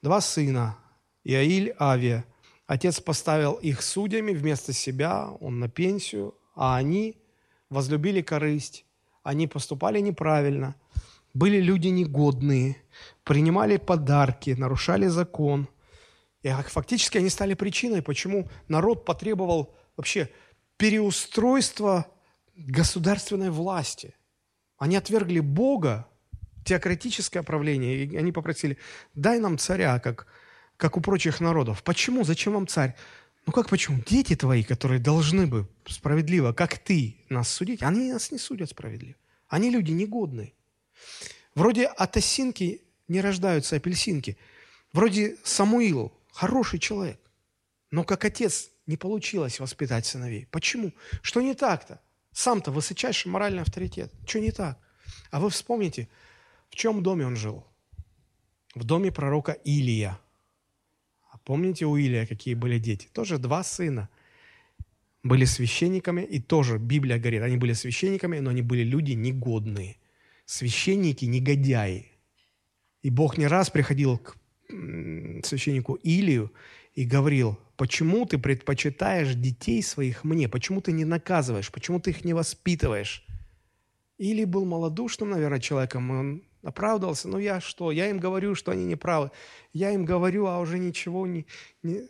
[0.02, 0.78] Два сына,
[1.24, 2.24] Иаиль, Авия.
[2.66, 7.16] Отец поставил их судьями вместо себя, он на пенсию, а они
[7.68, 8.84] возлюбили корысть,
[9.22, 10.74] они поступали неправильно,
[11.34, 12.76] были люди негодные,
[13.24, 15.68] принимали подарки, нарушали закон.
[16.42, 20.30] И фактически они стали причиной, почему народ потребовал вообще
[20.76, 22.06] переустройство
[22.56, 24.14] государственной власти.
[24.78, 26.08] Они отвергли Бога,
[26.64, 28.78] теократическое правление, и они попросили,
[29.14, 30.26] дай нам царя, как,
[30.76, 31.82] как у прочих народов.
[31.82, 32.24] Почему?
[32.24, 32.94] Зачем вам царь?
[33.46, 34.02] Ну как почему?
[34.06, 39.16] Дети твои, которые должны бы справедливо, как ты, нас судить, они нас не судят справедливо.
[39.48, 40.52] Они люди негодные.
[41.54, 44.38] Вроде от осинки не рождаются апельсинки.
[44.92, 47.20] Вроде Самуил хороший человек.
[47.90, 50.46] Но как отец не получилось воспитать сыновей.
[50.50, 50.92] Почему?
[51.22, 52.00] Что не так-то?
[52.32, 54.12] Сам-то высочайший моральный авторитет.
[54.26, 54.78] Что не так?
[55.30, 56.08] А вы вспомните,
[56.70, 57.66] в чем доме он жил?
[58.74, 60.18] В доме пророка Илия.
[61.30, 63.08] А помните у Илия какие были дети?
[63.12, 64.08] Тоже два сына.
[65.22, 69.96] Были священниками, и тоже Библия говорит, они были священниками, но они были люди негодные.
[70.46, 72.10] Священники– негодяи.
[73.02, 74.36] И Бог не раз приходил к
[75.44, 76.52] священнику Илию
[76.94, 82.26] и говорил, почему ты предпочитаешь детей своих мне, почему ты не наказываешь, почему ты их
[82.26, 83.24] не воспитываешь.
[84.18, 88.70] Или был малодушным, наверное, человеком, и он оправдывался, ну я что, я им говорю, что
[88.70, 89.30] они неправы,
[89.72, 91.46] я им говорю, а уже ничего не...
[91.82, 92.02] не...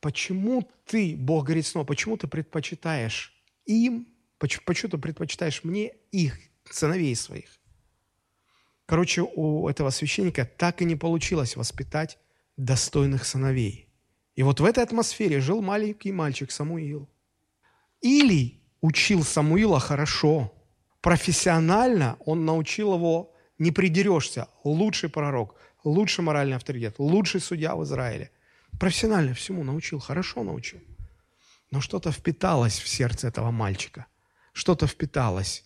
[0.00, 4.08] Почему ты, Бог говорит снова, почему ты предпочитаешь им,
[4.38, 6.38] почему, почему ты предпочитаешь мне их,
[6.70, 7.50] сыновей своих?
[8.86, 12.16] Короче, у этого священника так и не получилось воспитать
[12.56, 13.84] достойных сыновей–
[14.38, 17.08] и вот в этой атмосфере жил маленький мальчик Самуил.
[18.00, 20.54] Или учил Самуила хорошо,
[21.00, 28.30] профессионально он научил его, не придерешься, лучший пророк, лучший моральный авторитет, лучший судья в Израиле.
[28.78, 30.82] Профессионально всему научил, хорошо научил.
[31.72, 34.06] Но что-то впиталось в сердце этого мальчика,
[34.52, 35.64] что-то впиталось,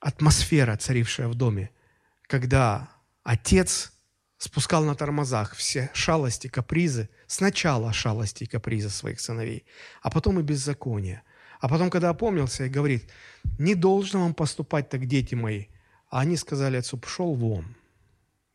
[0.00, 1.70] атмосфера, царившая в доме,
[2.26, 2.90] когда
[3.22, 3.92] отец
[4.44, 9.64] спускал на тормозах все шалости, капризы, сначала шалости и капризы своих сыновей,
[10.02, 11.22] а потом и беззаконие.
[11.60, 13.10] А потом, когда опомнился и говорит,
[13.58, 15.66] не должно вам поступать так, дети мои,
[16.10, 17.74] а они сказали отцу, пошел вон,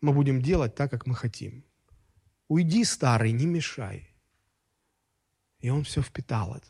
[0.02, 1.66] мы будем делать так, как мы хотим.
[2.48, 4.10] Уйди, старый, не мешай.
[5.60, 6.68] И он все впитал это.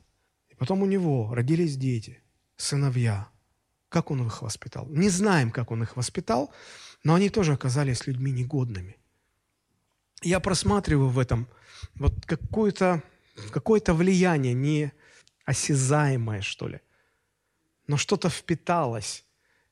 [0.48, 2.24] И потом у него родились дети,
[2.56, 3.28] сыновья.
[3.90, 4.88] Как он их воспитал?
[4.88, 6.54] Не знаем, как он их воспитал,
[7.04, 8.99] но они тоже оказались людьми негодными
[10.22, 11.48] я просматриваю в этом
[11.96, 13.04] вот какое-то
[13.52, 14.91] какое влияние, не
[15.46, 16.82] осязаемое, что ли,
[17.88, 19.26] но что-то впиталось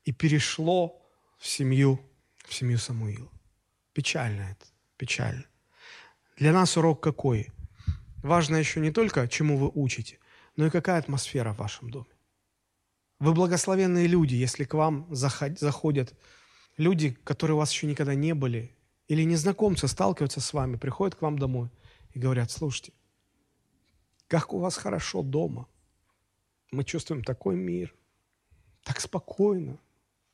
[0.04, 1.02] и перешло
[1.38, 2.00] в семью,
[2.46, 3.30] в семью Самуила.
[3.92, 4.66] Печально это,
[4.96, 5.44] печально.
[6.36, 7.48] Для нас урок какой?
[8.22, 10.18] Важно еще не только, чему вы учите,
[10.56, 12.06] но и какая атмосфера в вашем доме.
[13.20, 16.14] Вы благословенные люди, если к вам заходят
[16.76, 18.76] люди, которые у вас еще никогда не были,
[19.08, 21.70] или незнакомцы сталкиваются с вами, приходят к вам домой
[22.12, 22.92] и говорят, слушайте,
[24.28, 25.66] как у вас хорошо дома.
[26.70, 27.94] Мы чувствуем такой мир,
[28.82, 29.78] так спокойно,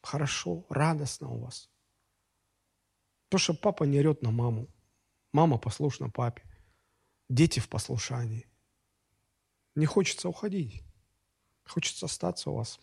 [0.03, 1.71] хорошо, радостно у вас.
[3.29, 4.67] То, что папа не орет на маму,
[5.33, 6.43] мама послушна папе,
[7.29, 8.49] дети в послушании.
[9.77, 10.83] Не хочется уходить,
[11.65, 12.81] хочется остаться у вас.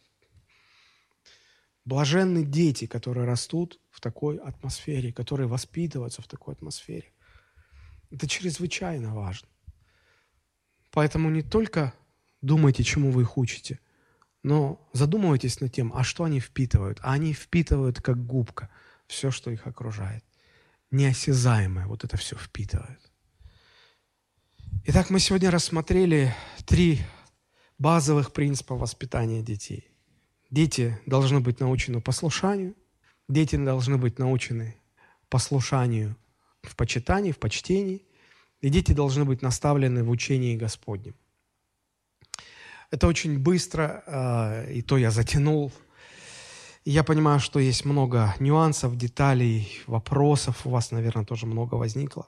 [1.83, 7.11] Блаженны дети, которые растут в такой атмосфере, которые воспитываются в такой атмосфере.
[8.11, 9.47] Это чрезвычайно важно.
[10.91, 11.93] Поэтому не только
[12.41, 13.79] думайте, чему вы их учите,
[14.43, 16.99] но задумывайтесь над тем, а что они впитывают.
[17.01, 18.69] А они впитывают, как губка,
[19.07, 20.23] все, что их окружает.
[20.91, 22.99] Неосязаемое вот это все впитывает.
[24.85, 26.35] Итак, мы сегодня рассмотрели
[26.65, 27.01] три
[27.77, 29.90] базовых принципа воспитания детей.
[30.51, 32.75] Дети должны быть научены послушанию,
[33.29, 34.75] дети должны быть научены
[35.29, 36.15] послушанию
[36.61, 38.05] в почитании, в почтении,
[38.59, 41.15] и дети должны быть наставлены в учении Господнем.
[42.91, 45.71] Это очень быстро, э, и то я затянул.
[46.83, 50.65] я понимаю, что есть много нюансов, деталей, вопросов.
[50.65, 52.27] У вас, наверное, тоже много возникло.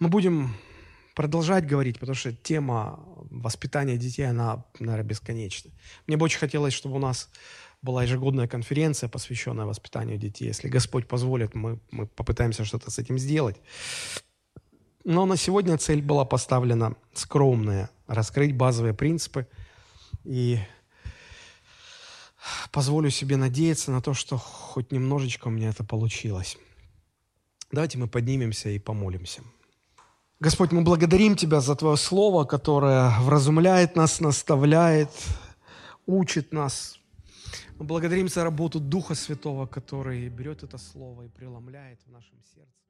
[0.00, 0.56] Мы будем
[1.18, 3.00] продолжать говорить, потому что тема
[3.30, 5.72] воспитания детей, она, наверное, бесконечна.
[6.06, 7.28] Мне бы очень хотелось, чтобы у нас
[7.82, 10.46] была ежегодная конференция, посвященная воспитанию детей.
[10.46, 13.56] Если Господь позволит, мы, мы попытаемся что-то с этим сделать.
[15.02, 19.48] Но на сегодня цель была поставлена скромная– раскрыть базовые принципы.
[20.22, 20.60] И
[22.70, 26.56] позволю себе надеяться на то, что хоть немножечко у меня это получилось.
[27.72, 29.42] Давайте мы поднимемся и помолимся.
[30.40, 35.10] Господь, мы благодарим Тебя за Твое Слово, которое вразумляет нас, наставляет,
[36.06, 37.00] учит нас.
[37.76, 42.87] Мы благодарим за работу Духа Святого, который берет это Слово и преломляет в нашем сердце.